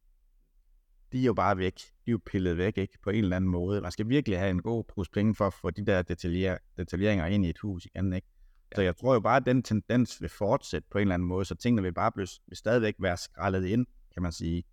[1.11, 1.77] de er jo bare væk.
[1.77, 2.97] De er jo pillet væk, ikke?
[3.03, 3.81] På en eller anden måde.
[3.81, 7.25] Man skal virkelig have en god pose penge for at få de der detaljer, detaljeringer
[7.25, 8.27] ind i et hus igen, ikke?
[8.71, 8.75] Ja.
[8.75, 11.45] Så jeg tror jo bare, at den tendens vil fortsætte på en eller anden måde,
[11.45, 14.63] så tingene vil bare blive, vil stadigvæk være skrællet ind, kan man sige,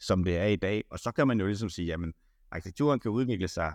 [0.00, 0.84] som det er i dag.
[0.90, 2.12] Og så kan man jo ligesom sige, jamen,
[2.50, 3.74] arkitekturen kan udvikle sig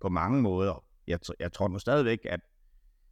[0.00, 0.84] på mange måder.
[1.06, 2.40] Jeg, jeg tror nu stadigvæk, at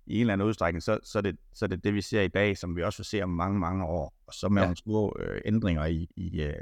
[0.06, 2.58] i en eller anden udstrækning, så, så, det, så det det, vi ser i dag,
[2.58, 4.14] som vi også vil se om mange, mange år.
[4.26, 4.66] Og så med ja.
[4.66, 6.54] nogle små øh, ændringer i, i, øh,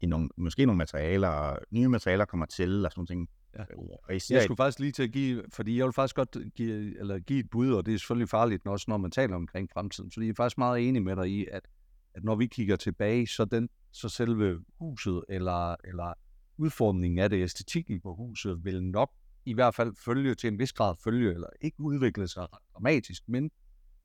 [0.00, 3.28] i nogle, måske nogle materialer, og nye materialer kommer til, og sådan noget.
[3.58, 3.64] Ja.
[4.08, 6.98] Og især jeg skulle faktisk lige til at give, fordi jeg vil faktisk godt give,
[6.98, 10.10] eller give et bud, og det er selvfølgelig farligt, også når man taler omkring fremtiden,
[10.10, 11.68] fordi jeg er faktisk meget enig med dig i, at,
[12.14, 16.12] at når vi kigger tilbage, så, den, så selve huset, eller, eller
[16.56, 19.12] udformningen af det, æstetikken på huset, vil nok
[19.44, 23.50] i hvert fald følge til en vis grad følge, eller ikke udvikle sig dramatisk, men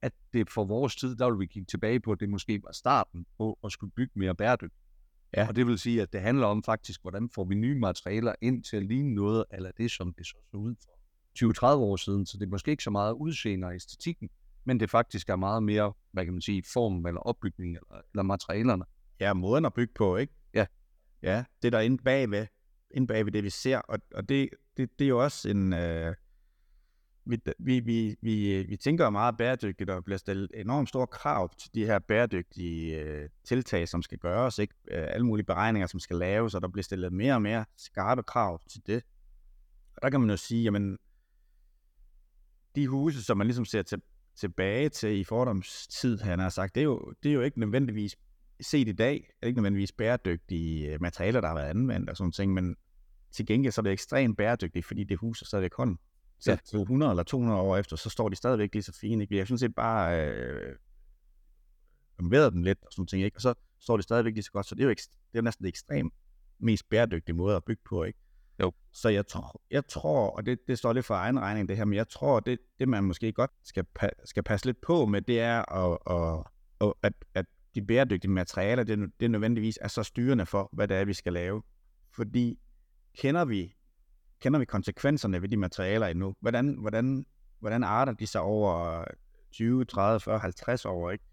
[0.02, 2.72] at det for vores tid, der vil vi kigge tilbage på, at det måske var
[2.72, 4.85] starten på at skulle bygge mere bæredygtigt.
[5.36, 5.48] Ja.
[5.48, 8.64] Og det vil sige, at det handler om faktisk, hvordan får vi nye materialer ind
[8.64, 10.96] til at ligne noget, eller det, som det så så ud for
[11.76, 12.26] 20-30 år siden.
[12.26, 14.30] Så det er måske ikke så meget udseende og æstetikken,
[14.66, 18.24] men det faktisk er meget mere, hvad kan man sige, form eller opbygning eller, eller
[18.24, 18.86] materialerne.
[19.20, 20.34] Ja, måden at bygge på, ikke?
[20.54, 20.66] Ja.
[21.24, 22.48] Ja, det der er inde bagved,
[22.92, 25.74] inde bagved det, vi ser, og, og det, det, det er jo også en...
[25.74, 26.16] Øh,
[27.26, 31.74] vi, vi, vi, vi, vi tænker meget bæredygtigt, og bliver stillet enormt store krav til
[31.74, 34.74] de her bæredygtige øh, tiltag, som skal gøres, ikke?
[34.92, 38.24] Øh, alle mulige beregninger, som skal laves, og der bliver stillet mere og mere skarpe
[38.24, 39.04] krav til det.
[39.96, 40.98] Og der kan man jo sige, jamen,
[42.76, 44.02] de huse, som man ligesom ser til,
[44.36, 48.16] tilbage til i fordomstid, han har sagt, det er, jo, det er jo ikke nødvendigvis
[48.62, 52.32] set i dag, er ikke nødvendigvis bæredygtige øh, materialer, der har været anvendt og sådan
[52.32, 52.76] ting, men
[53.32, 56.00] til gengæld så er det ekstremt bæredygtigt, fordi det huser stadigvæk hånden.
[56.40, 56.80] Så ja.
[56.80, 59.24] 100 eller 200 år efter, så står de stadigvæk lige så fine.
[59.24, 59.32] Ikke?
[59.32, 60.76] Vi har sådan set bare øh,
[62.20, 63.38] renoveret dem lidt og sådan ting, ikke?
[63.38, 64.66] og så står de stadigvæk lige så godt.
[64.66, 66.14] Så det er jo, ekst- det er næsten det ekstremt
[66.60, 68.04] mest bæredygtige måde at bygge på.
[68.04, 68.20] Ikke?
[68.60, 68.72] Jo.
[68.92, 71.86] Så jeg tror, jeg tror og det, det står lidt for egen regning det her,
[71.86, 75.22] men jeg tror, det, det man måske godt skal, pa- skal passe lidt på med,
[75.22, 76.44] det er, at, at,
[76.82, 77.46] at, at, at
[77.76, 81.34] de bæredygtige materialer, det, det nødvendigvis er så styrende for, hvad det er, vi skal
[81.34, 81.64] lave.
[82.16, 82.60] Fordi
[83.18, 83.76] kender vi,
[84.40, 86.36] kender vi konsekvenserne ved de materialer endnu?
[86.42, 87.26] Hvordan, hvordan,
[87.60, 89.04] hvordan arter de sig over
[89.52, 91.12] 20, 30, 40, 50 år?
[91.12, 91.24] Ikke?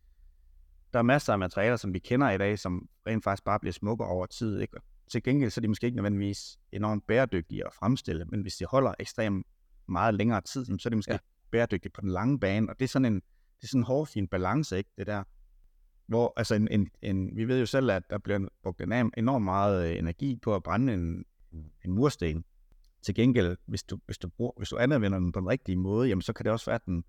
[0.92, 3.72] Der er masser af materialer, som vi kender i dag, som rent faktisk bare bliver
[3.72, 4.60] smukke over tid.
[4.60, 4.76] Ikke?
[5.10, 8.64] Til gengæld så er de måske ikke nødvendigvis enormt bæredygtige at fremstille, men hvis de
[8.64, 9.46] holder ekstremt
[9.88, 11.18] meget længere tid, så er de måske ja.
[11.50, 14.28] bæredygtige på den lange bane, og det er sådan en, det er sådan en hårfin
[14.28, 15.22] balance, ikke, det der.
[16.06, 18.80] Hvor, altså en, en, en, vi ved jo selv, at der bliver brugt
[19.16, 21.24] enormt meget øh, energi på at brænde en,
[21.84, 22.44] en mursten.
[23.02, 26.08] Til gengæld, hvis du, hvis du, bruger, hvis du anvender den på den rigtige måde,
[26.08, 27.04] jamen så kan det også være, at den,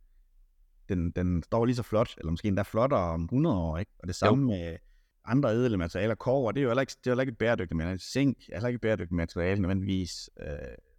[0.90, 3.92] den, den står lige så flot, eller måske endda flottere om 100 år, ikke?
[4.00, 4.60] Og det samme jo.
[4.60, 4.78] med
[5.26, 7.78] andre ædle materialer, kover, det er jo heller ikke, det er heller ikke et bæredygtigt
[7.78, 8.00] materiale.
[8.00, 10.30] Zink er heller ikke et bæredygtigt materiale nødvendigvis.
[10.40, 10.48] Øh,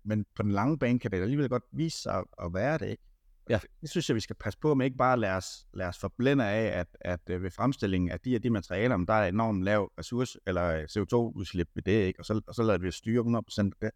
[0.04, 2.88] men på den lange bane kan det alligevel godt vise sig at, at være det,
[2.88, 3.02] ikke?
[3.50, 3.60] Ja.
[3.80, 6.44] Det synes jeg, vi skal passe på med ikke bare lade os, lade os forblænde
[6.44, 9.92] af, at, at øh, ved fremstillingen af de her de materialer, der er enormt lav
[10.00, 12.20] ressource- eller øh, CO2-udslip ved det, ikke?
[12.20, 13.90] Og, så, og så lader vi styre 100% af det.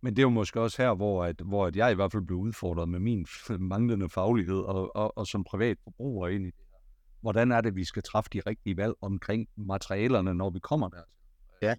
[0.00, 2.22] Men det er jo måske også her, hvor, at, hvor at jeg i hvert fald
[2.22, 3.26] blev udfordret med min
[3.72, 6.78] manglende faglighed, og, og, og som privat forbruger ind i det her.
[7.20, 11.02] Hvordan er det, vi skal træffe de rigtige valg omkring materialerne, når vi kommer der?
[11.62, 11.74] Ja.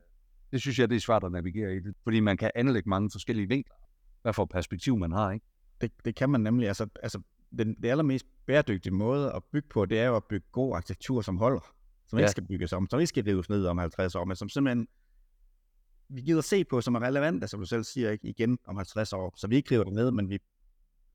[0.51, 3.09] Det synes jeg, det er svært at navigere i det, fordi man kan anlægge mange
[3.11, 3.75] forskellige vinkler,
[4.21, 5.45] hvad for perspektiv man har, ikke?
[5.81, 6.67] Det, det kan man nemlig.
[6.67, 7.21] Altså, altså
[7.57, 11.21] den, det allermest bæredygtige måde at bygge på, det er jo at bygge god arkitektur,
[11.21, 11.73] som holder.
[12.07, 12.23] Som ja.
[12.23, 14.87] ikke skal bygges om, som ikke skal rives ned om 50 år, men som simpelthen
[16.09, 19.13] vi gider se på, som er relevant, som du selv siger, ikke igen om 50
[19.13, 19.33] år.
[19.37, 20.39] Så vi ikke river det ned, men vi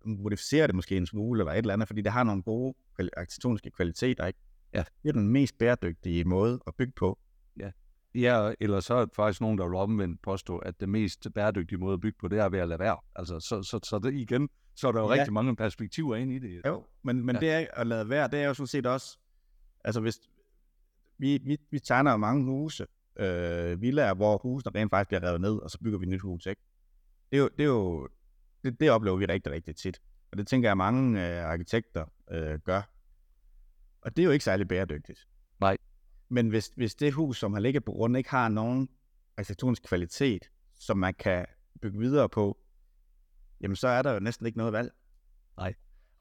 [0.05, 2.75] modificerer det måske en smule eller et eller andet, fordi det har nogle gode
[3.17, 4.27] arkitektoniske kvaliteter.
[4.27, 4.39] Ikke?
[4.75, 4.85] Ja.
[5.03, 7.19] Det er den mest bæredygtige måde at bygge på.
[7.61, 7.71] Ja.
[8.15, 11.79] Ja, eller så er der faktisk nogen, der vil omvendt påstå, at det mest bæredygtige
[11.79, 12.97] måde at bygge på, det er ved at lade være.
[13.17, 15.15] Altså, så, så, så det igen, så er der jo Ja.
[15.15, 16.63] rigtig mange perspektiver ind i det.
[16.67, 17.41] Jo, men, men Ja.
[17.41, 19.19] det er at lade være, det er jo sådan set også,
[19.85, 20.21] altså hvis,
[21.19, 25.57] vi, vi, vi tegner mange huse, øh, villaer, hvor husene rent faktisk bliver revet ned,
[25.59, 26.63] og så bygger vi et nyt hus, ikke?
[27.31, 28.09] Det er jo, det, er jo
[28.65, 30.01] det, det oplever vi rigtig, rigtig tit.
[30.33, 32.83] Og det tænker jeg, mange øh, arkitekter øh, gør.
[34.03, 35.29] Og det er jo ikke særlig bæredygtigt.
[35.61, 35.77] Nej.
[36.29, 38.89] Men hvis, hvis det hus, som har ligget på grunden, ikke har nogen
[39.37, 41.47] arkitektonisk kvalitet, som man kan
[41.83, 42.59] bygge videre på,
[43.61, 44.93] jamen så er der jo næsten ikke noget valg.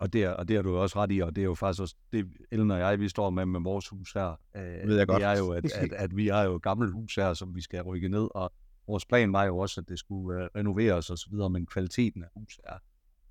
[0.01, 1.81] Og det, er, og det har du også ret i, og det er jo faktisk
[1.81, 4.39] også det, Ellen og jeg, vi står med med vores hus her.
[4.55, 5.19] Øh, ved jeg godt.
[5.21, 7.61] Det er jo, at, at, at vi har jo et gammelt hus her, som vi
[7.61, 8.51] skal rykke ned, og
[8.87, 12.23] vores plan var jo også, at det skulle øh, renoveres og så videre, men kvaliteten
[12.23, 12.77] af huset er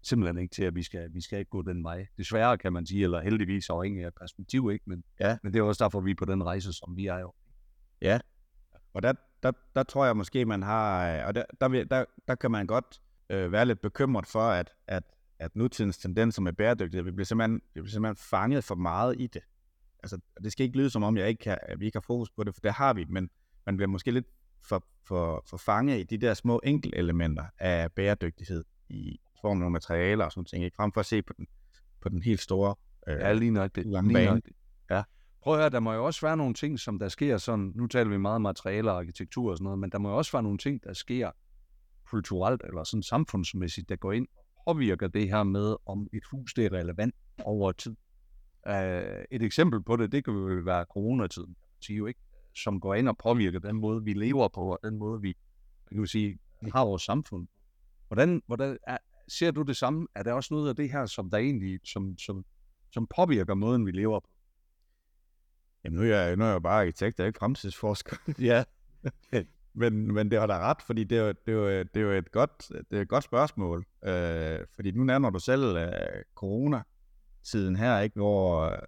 [0.03, 2.07] simpelthen ikke til, at vi skal, vi skal ikke gå den vej.
[2.19, 4.85] Desværre kan man sige, eller heldigvis afhængig af perspektiv, ikke?
[4.87, 5.39] Men, Ja.
[5.43, 7.33] men det er også derfor, vi er på den rejse, som vi er jo.
[8.95, 12.35] Og der, der, der tror jeg måske, man har, øh, og der, der, der, der
[12.35, 15.03] kan man godt øh, være lidt bekymret for, at, at,
[15.41, 19.27] at nutidens tendenser med bæredygtighed, vi bliver simpelthen, vi bliver simpelthen fanget for meget i
[19.27, 19.43] det.
[20.03, 22.31] Altså, det skal ikke lyde som om, jeg ikke kan, at vi ikke har fokus
[22.31, 23.31] på det, for det har vi, men
[23.67, 24.27] man bliver måske lidt
[24.63, 29.73] for, for, for fanget i de der små enkeltelementer af bæredygtighed i form af nogle
[29.73, 30.75] materialer og sådan ting, ikke?
[30.77, 31.47] frem for at se på den,
[32.01, 32.75] på den helt store
[33.09, 33.87] øh, Ja, lige nok det.
[33.87, 34.31] lange Lige bane.
[34.31, 34.53] nok det.
[34.91, 35.03] Ja.
[35.43, 37.87] Prøv at høre, der må jo også være nogle ting, som der sker sådan, nu
[37.87, 40.43] taler vi meget materialer og arkitektur og sådan noget, men der må jo også være
[40.43, 41.31] nogle ting, der sker
[42.07, 44.27] kulturelt eller sådan samfundsmæssigt, der går ind
[44.73, 47.97] påvirker det her med, om et hus det er relevant over tid.
[48.69, 48.75] Uh,
[49.31, 52.21] et eksempel på det, det kan jo være coronatiden, kan man sige jo ikke,
[52.57, 55.37] som går ind og påvirker den måde, vi lever på, og den måde, vi
[55.93, 56.39] kan sige,
[56.73, 57.49] har vores samfund.
[58.09, 60.07] Hvordan, hvordan er, ser du det samme?
[60.15, 62.45] Er der også noget af det her, som der egentlig, som, som,
[62.93, 64.29] som påvirker måden, vi lever på?
[65.85, 68.17] Jamen nu er jeg, nu er jeg bare arkitekt, jeg er ikke fremtidsforsker.
[68.39, 68.65] Ja.
[69.75, 72.01] Men, men det var da ret, fordi det er jo, det er jo, det er
[72.01, 73.87] jo et, godt, det er et godt spørgsmål.
[74.05, 75.91] Øh, fordi nu nærmer du selv øh,
[76.35, 78.79] corona-tiden her, ikke, hvor, øh,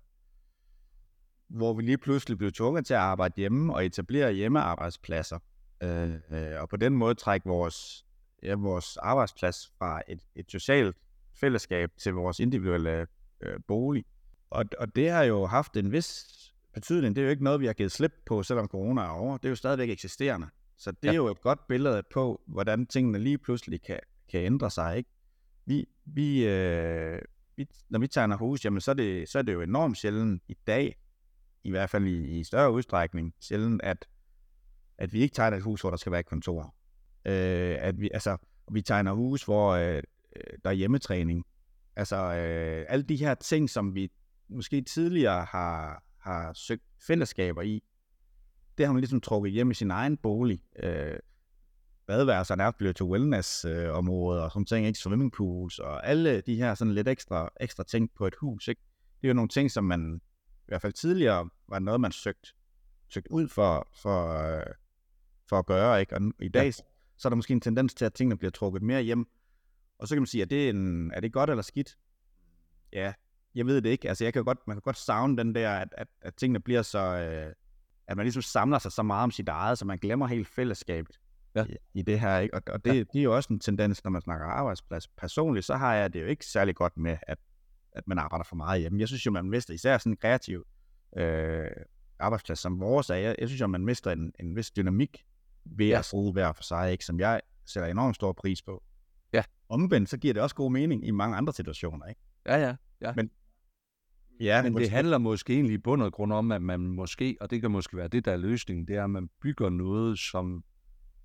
[1.49, 5.39] hvor vi lige pludselig blev tvunget til at arbejde hjemme og etablere hjemmearbejdspladser.
[5.83, 8.07] Øh, øh, og på den måde trække vores,
[8.43, 10.97] ja, vores arbejdsplads fra et, et socialt
[11.41, 13.07] fællesskab til vores individuelle
[13.41, 14.05] øh, bolig.
[14.51, 16.27] Og, og det har jo haft en vis
[16.75, 17.17] betydning.
[17.17, 19.37] Det er jo ikke noget, vi har givet slip på, selvom corona er over.
[19.37, 20.47] Det er jo stadigvæk eksisterende.
[20.83, 21.13] Så det ja.
[21.13, 24.97] er jo et godt billede på, hvordan tingene lige pludselig kan, kan ændre sig.
[24.97, 25.11] Ikke?
[25.67, 27.23] Vi, vi, øh,
[27.57, 30.43] vi, når vi tegner hus, jamen, så, er det, så er det jo enormt sjældent
[30.49, 30.97] i dag,
[31.65, 34.09] i hvert fald i, i større udstrækning, sjældent, at,
[34.99, 36.75] at vi ikke tegner et hus, hvor der skal være et kontor.
[37.25, 38.37] Øh, at vi, altså,
[38.73, 40.03] vi tegner hus, hvor øh,
[40.65, 41.45] der er hjemmetræning.
[41.97, 44.11] Altså øh, alle de her ting, som vi
[44.49, 47.83] måske tidligere har, har søgt fællesskaber i,
[48.79, 50.63] det har man ligesom trukket hjem i sin egen bolig.
[50.83, 51.19] Øh,
[52.07, 54.99] badeværelser er blevet til wellness-områder øh, og sådan ting, ikke?
[54.99, 58.83] Swimmingpools og alle de her sådan lidt ekstra, ekstra ting på et hus, ikke?
[59.21, 60.21] Det er jo nogle ting, som man
[60.55, 62.53] i hvert fald tidligere var noget, man søgte,
[63.09, 64.67] søgt ud for, for, øh,
[65.49, 66.17] for at gøre, ikke?
[66.17, 66.71] Og i dag, ja.
[67.17, 69.27] så er der måske en tendens til, at tingene bliver trukket mere hjem.
[69.99, 71.99] Og så kan man sige, er det, en, er det godt eller skidt?
[72.93, 73.13] Ja,
[73.55, 74.09] jeg ved det ikke.
[74.09, 76.83] Altså, jeg kan godt, man kan godt savne den der, at, at, at tingene bliver
[76.83, 76.99] så...
[76.99, 77.55] Øh,
[78.07, 81.21] at man ligesom samler sig så meget om sit eget, så man glemmer helt fællesskabet
[81.55, 81.65] ja.
[81.95, 82.39] i, det her.
[82.39, 82.55] Ikke?
[82.55, 82.99] Og, og det, ja.
[82.99, 85.09] det er jo også en tendens, når man snakker arbejdsplads.
[85.09, 87.39] Personligt, så har jeg det jo ikke særlig godt med, at,
[87.93, 89.01] at man arbejder for meget hjemme.
[89.01, 90.65] Jeg synes jo, man mister især sådan en kreativ
[91.17, 91.71] øh,
[92.19, 93.15] arbejdsplads som vores er.
[93.15, 95.25] Jeg, jeg synes jo, man mister en, en vis dynamik
[95.65, 95.99] ved ja.
[95.99, 97.05] at sidde hver for sig, ikke?
[97.05, 98.83] som jeg sætter enormt stor pris på.
[99.33, 99.43] Ja.
[99.69, 102.07] Omvendt, så giver det også god mening i mange andre situationer.
[102.07, 102.21] Ikke?
[102.47, 102.75] Ja, ja.
[103.01, 103.13] ja.
[103.17, 103.31] Men,
[104.41, 107.51] Ja, men det handler måske egentlig i bund og grund om, at man måske, og
[107.51, 110.65] det kan måske være det, der er løsningen, det er, at man bygger noget, som,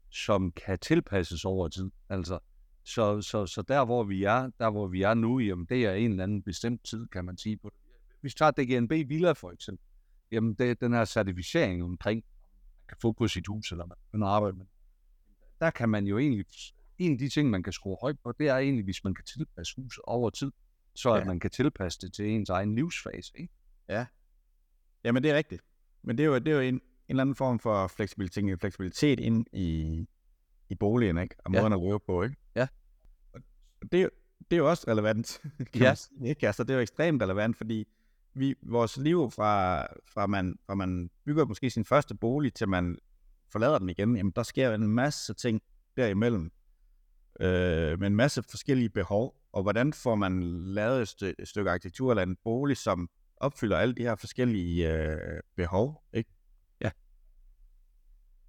[0.09, 1.91] som kan tilpasses over tid.
[2.09, 2.39] Altså,
[2.83, 5.93] så, så, så der, hvor vi er, der hvor vi er nu, jamen, det er
[5.93, 7.59] en eller anden bestemt tid, kan man sige.
[8.21, 9.85] Hvis vi tager DGNB Villa for eksempel,
[10.31, 12.23] jamen, det er den her certificering omkring,
[12.79, 14.65] man kan få på sit hus, eller man kan arbejde med.
[15.59, 16.45] Der kan man jo egentlig,
[16.97, 19.25] en af de ting, man kan skrue højt på, det er egentlig, hvis man kan
[19.25, 20.51] tilpasse huset over tid
[20.97, 21.25] så at ja.
[21.25, 23.31] man kan tilpasse det til ens egen livsfase.
[23.36, 23.53] Ikke?
[23.89, 24.05] Ja.
[25.03, 25.62] Jamen, det er rigtigt.
[26.03, 29.19] Men det er jo, det er jo en, en eller anden form for fleksibilitet, fleksibilitet
[29.19, 30.07] ind i,
[30.69, 31.36] i boligen, ikke?
[31.45, 31.77] Og måden ja.
[31.77, 32.36] at røre på, ikke?
[32.55, 32.67] Ja.
[33.33, 33.41] Og
[33.91, 35.41] det, er, det er jo også relevant,
[35.73, 35.95] kan ja.
[35.95, 36.47] sige, ikke?
[36.47, 37.88] Altså, det er jo ekstremt relevant, fordi
[38.33, 39.81] vi, vores liv fra,
[40.13, 42.97] fra, man, fra man bygger måske sin første bolig, til man
[43.51, 45.62] forlader den igen, jamen, der sker en masse ting
[45.97, 46.51] derimellem.
[47.39, 50.43] Øh, med en masse forskellige behov, og hvordan får man
[50.73, 54.93] lavet et, st- et stykke arkitektur eller en bolig, som opfylder alle de her forskellige
[54.93, 56.29] øh, behov, ikke?
[56.81, 56.91] Ja.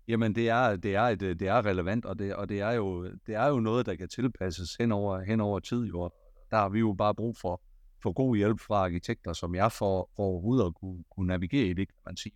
[0.09, 3.05] Jamen, det er, det er, et, det er relevant, og, det, og det, er jo,
[3.27, 5.85] det er jo noget, der kan tilpasses hen over, hen over tid.
[5.85, 6.11] Jo.
[6.51, 7.63] der har vi jo bare brug for,
[8.03, 11.75] for god hjælp fra arkitekter, som jeg for, for overhovedet at kunne, kunne navigere i
[11.75, 12.35] det, kan man sige.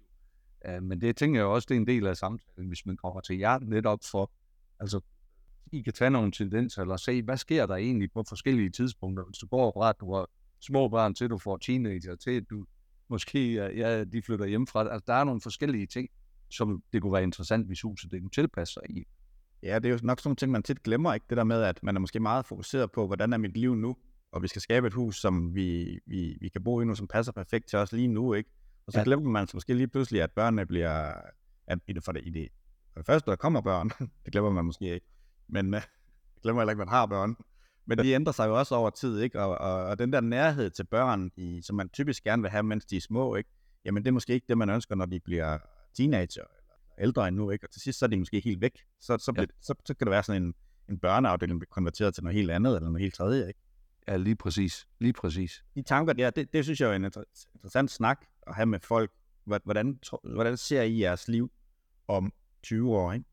[0.68, 3.20] Uh, men det tænker jeg også, det er en del af samtalen, hvis man kommer
[3.20, 4.30] til jer netop for,
[4.80, 5.00] altså
[5.72, 9.38] i kan tage nogle tendenser, eller se, hvad sker der egentlig på forskellige tidspunkter, hvis
[9.38, 10.26] du går fra, at du har
[10.60, 12.64] små børn, til du får teenager, til at du
[13.08, 14.80] måske, ja, de flytter hjemmefra.
[14.80, 16.08] Altså, der er nogle forskellige ting,
[16.50, 19.04] som det kunne være interessant, hvis huset det kunne tilpasse sig i.
[19.62, 21.26] Ja, det er jo nok sådan nogle ting, man tit glemmer, ikke?
[21.30, 23.96] Det der med, at man er måske meget fokuseret på, hvordan er mit liv nu,
[24.32, 27.08] og vi skal skabe et hus, som vi, vi, vi kan bo i nu, som
[27.08, 28.50] passer perfekt til os lige nu, ikke?
[28.86, 29.04] Og så ja.
[29.04, 31.12] glemmer man så måske lige pludselig, at børnene bliver,
[31.66, 32.48] at i det, for, det, i det,
[32.92, 33.90] for det første, der kommer børn,
[34.24, 35.06] det glemmer man måske ikke,
[35.52, 35.80] men uh,
[36.42, 37.36] glemmer heller ikke, at man har børn.
[37.86, 39.40] Men de ændrer sig jo også over tid, ikke?
[39.40, 42.62] Og, og, og den der nærhed til børn, i, som man typisk gerne vil have,
[42.62, 43.50] mens de er små, ikke?
[43.84, 45.58] Jamen det er måske ikke det, man ønsker, når de bliver
[45.94, 47.66] teenager eller ældre endnu, ikke?
[47.66, 48.78] Og til sidst så er de måske helt væk.
[49.00, 49.54] Så, så, bliver, ja.
[49.60, 50.54] så, så kan det være sådan en,
[50.88, 53.60] en børneafdeling, bliver konverteret til noget helt andet, eller noget helt tredje, ikke?
[54.08, 54.86] Ja, lige præcis.
[55.00, 55.64] Lige præcis.
[55.74, 57.04] De tanker der, det, det synes jeg er en
[57.54, 59.10] interessant snak at have med folk.
[59.44, 61.52] Hvordan, hvordan ser I jeres liv
[62.08, 63.24] om 20 år, ikke?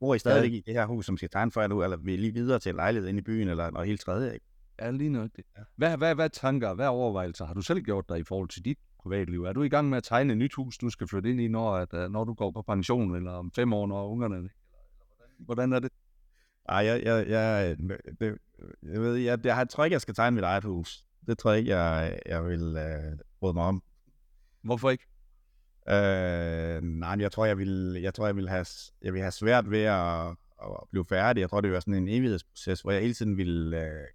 [0.00, 0.56] Bor I stadigvæk ja.
[0.56, 2.58] i det her hus, som skal tegne for jer nu, eller vil I lige videre
[2.58, 4.46] til en lejlighed inde i byen, eller noget helt tredje, ikke?
[4.80, 5.44] Ja, lige nok det.
[5.56, 5.62] Ja.
[5.76, 8.78] Hvad, hvad, hvad tanker, hvad overvejelser har du selv gjort dig i forhold til dit
[8.98, 9.44] privatliv?
[9.44, 11.48] Er du i gang med at tegne et nyt hus, du skal flytte ind i,
[11.48, 14.36] når, at, øh, når du går på pension, eller om fem år, når ungerne...
[14.36, 15.90] Eller, eller hvordan, hvordan er det?
[16.68, 17.76] Ej, jeg, jeg, jeg,
[18.20, 18.38] det,
[18.82, 21.04] jeg, ved, jeg, jeg, jeg tror ikke, jeg skal tegne mit eget hus.
[21.26, 23.82] Det tror jeg ikke, jeg, jeg vil uh, råde mig om.
[24.62, 25.06] Hvorfor ikke?
[25.90, 28.66] Øh, nej, jeg tror, jeg vil, jeg tror, jeg vil have,
[29.02, 30.26] jeg vil have svært ved at,
[30.62, 31.40] at blive færdig.
[31.40, 34.06] Jeg tror, det være sådan en evighedsproces, hvor jeg hele tiden vil uh,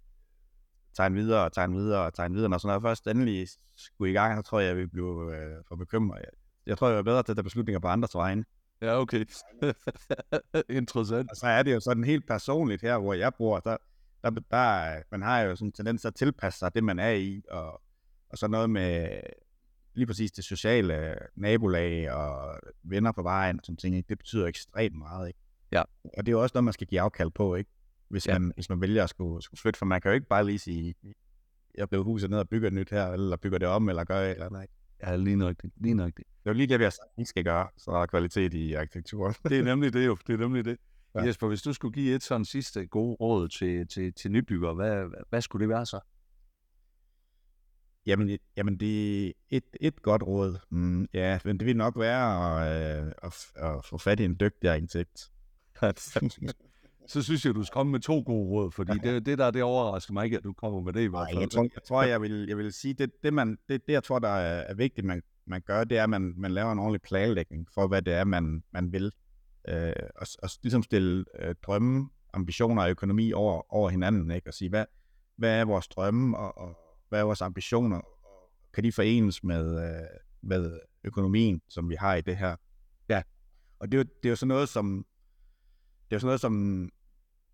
[0.96, 2.50] tegne videre og tegne videre og tegne videre.
[2.50, 5.64] Når sådan noget først endelig skulle i gang, så tror jeg, jeg vil blive uh,
[5.68, 6.18] for bekymret.
[6.18, 6.30] Jeg,
[6.66, 8.44] jeg tror, jeg er bedre til at tage beslutninger på andres vegne.
[8.82, 9.24] Ja, okay.
[10.80, 11.30] Interessant.
[11.30, 13.76] Og så er det jo sådan helt personligt her, hvor jeg bor, der,
[14.22, 17.10] der, der man har jo sådan en tendens til at tilpasse sig det, man er
[17.10, 17.82] i, og,
[18.30, 19.20] og så noget med
[19.94, 24.08] lige præcis det sociale nabolag og venner på vejen og sådan ting, ikke?
[24.08, 25.28] det betyder ekstremt meget.
[25.28, 25.38] Ikke?
[25.72, 25.82] Ja.
[26.04, 27.70] Og det er jo også noget, man skal give afkald på, ikke?
[28.08, 28.38] Hvis, ja.
[28.38, 30.58] man, hvis man vælger at skulle, skulle flytte, for man kan jo ikke bare lige
[30.58, 30.94] sige,
[31.74, 34.20] jeg blev huset ned og bygger et nyt her, eller bygger det om, eller gør
[34.20, 34.66] et eller andet.
[35.02, 35.70] Ja, lige nok det.
[35.76, 36.16] Lige nok det.
[36.16, 38.54] Det er jo lige det, vi har sagt, vi skal gøre, så der er kvalitet
[38.54, 39.34] i arkitekturen.
[39.48, 40.16] det er nemlig det jo.
[40.26, 40.76] Det er nemlig det.
[41.14, 41.20] Ja.
[41.20, 45.04] Jesper, hvis du skulle give et sådan sidste gode råd til, til, til nybyggere, hvad,
[45.30, 46.00] hvad skulle det være så?
[48.06, 50.58] Jamen, jamen det er et, et godt råd.
[50.70, 54.36] Mm, ja, men det vil nok være at, øh, at, at få fat i en
[54.40, 55.30] dygtig arkitekt.
[57.06, 59.62] så synes jeg, du skal komme med to gode råd, fordi det, det der, det
[59.62, 61.40] overrasker mig ikke, at du kommer med det i hvert fald.
[61.40, 64.02] Jeg tror, jeg, tror, jeg, vil, jeg vil sige, det, det, man, det, det jeg
[64.02, 66.78] tror, der er, er vigtigt, man, man gør, det er, at man, man laver en
[66.78, 69.12] ordentlig planlægning for, hvad det er, man, man vil.
[69.68, 74.48] Øh, og, og ligesom stille øh, drømme, ambitioner og økonomi over, over hinanden, ikke?
[74.48, 74.84] og sige, hvad,
[75.36, 79.88] hvad er vores drømme, og, og hvad er vores ambitioner, og kan de forenes med,
[79.88, 80.06] øh,
[80.42, 82.56] med økonomien, som vi har i det her.
[83.08, 83.22] Ja.
[83.78, 85.06] Og det er jo, det er jo sådan noget, som
[86.10, 86.88] det er sådan noget, som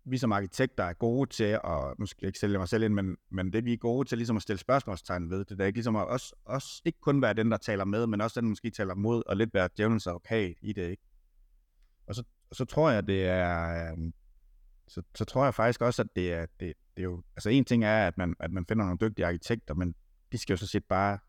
[0.05, 2.93] vi som arkitekter er gode til, og nu skal jeg ikke sælge mig selv ind,
[2.93, 5.77] men, men det vi er gode til ligesom at stille spørgsmålstegn ved, det er ikke
[5.77, 8.49] ligesom at også, også ikke kun være den, der taler med, men også den, der
[8.49, 11.03] måske taler mod, og lidt være djævelens advokat i det, ikke?
[12.07, 13.97] Og så, så tror jeg, det er, øh,
[14.91, 17.65] så, så tror jeg faktisk også, at det er, det, det er jo, altså en
[17.65, 19.95] ting er, at man, at man finder nogle dygtige arkitekter, men
[20.31, 21.19] de skal jo så set bare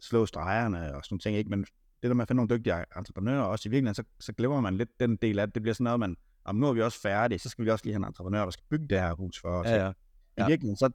[0.00, 1.50] slå stregerne og sådan ting, ikke?
[1.50, 1.60] Men
[2.02, 4.76] det der med at finde nogle dygtige entreprenører, også i virkeligheden, så, så glemmer man
[4.76, 5.54] lidt den del af det.
[5.54, 7.84] Det bliver sådan noget, man, om nu er vi også færdige, så skal vi også
[7.84, 9.66] lige have en entreprenør, der skal bygge det her hus for os.
[9.66, 9.92] Ja, ja.
[10.38, 10.44] ja.
[10.44, 10.90] I virkeligheden, så,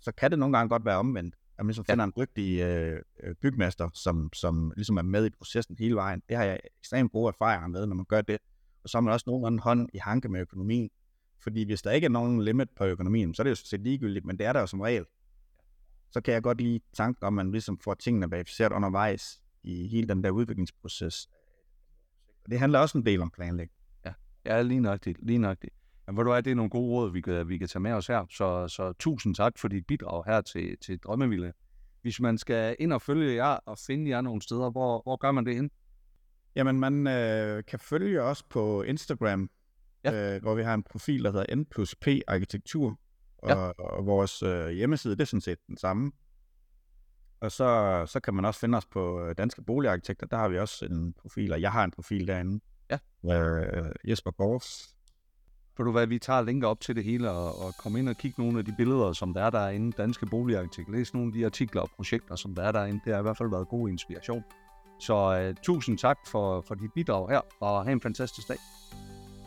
[0.00, 1.34] så kan det nogle gange godt være omvendt.
[1.58, 2.06] At man ligesom finder ja.
[2.06, 6.22] en dygtig øh, øh, bygmester, som, som ligesom er med i processen hele vejen.
[6.28, 8.38] Det har jeg ekstremt gode erfaringer med, når man gør det.
[8.82, 10.90] Og så har man også nogen anden hånd i hanke med økonomien.
[11.42, 14.24] Fordi hvis der ikke er nogen limit på økonomien, så er det jo set ligegyldigt,
[14.24, 15.04] men det er der jo som regel.
[16.10, 19.88] Så kan jeg godt lide tanken om, at man ligesom får tingene verificeret undervejs i
[19.88, 21.28] hele den der udviklingsproces.
[22.50, 23.70] Det handler også en del om planlægning.
[24.44, 25.16] Ja, lige nok det.
[25.22, 25.68] Lige det.
[26.06, 27.92] Men hvor du er, det er nogle gode råd, vi kan, vi kan tage med
[27.92, 28.26] os her.
[28.30, 31.52] Så, så tusind tak for dit bidrag her til, til Drømmeville.
[32.02, 35.32] Hvis man skal ind og følge jer og finde jer nogle steder, hvor, hvor gør
[35.32, 35.70] man det hen?
[36.56, 39.50] Jamen, man øh, kan følge os på Instagram,
[40.04, 40.34] ja.
[40.34, 42.98] øh, hvor vi har en profil, der hedder N plus P Arkitektur.
[43.38, 43.56] Og, ja.
[43.70, 46.12] og vores øh, hjemmeside, det er sådan set den samme.
[47.40, 50.26] Og så, så kan man også finde os på øh, Danske Boligarkitekter.
[50.26, 52.60] Der har vi også en profil, og jeg har en profil derinde.
[52.90, 52.98] Ja.
[53.34, 54.94] Øh, Jesper Gårds.
[55.76, 58.16] For du hvad, vi tager linker op til det hele og, og komme ind og
[58.16, 59.92] kigge nogle af de billeder, som der er derinde.
[59.92, 60.92] Danske Boligarkitekter.
[60.92, 63.00] Læs nogle af de artikler og projekter, som der er derinde.
[63.04, 64.44] Det har i hvert fald været god inspiration.
[65.00, 68.58] Så uh, tusind tak for, for dit bidrag her, og have en fantastisk dag.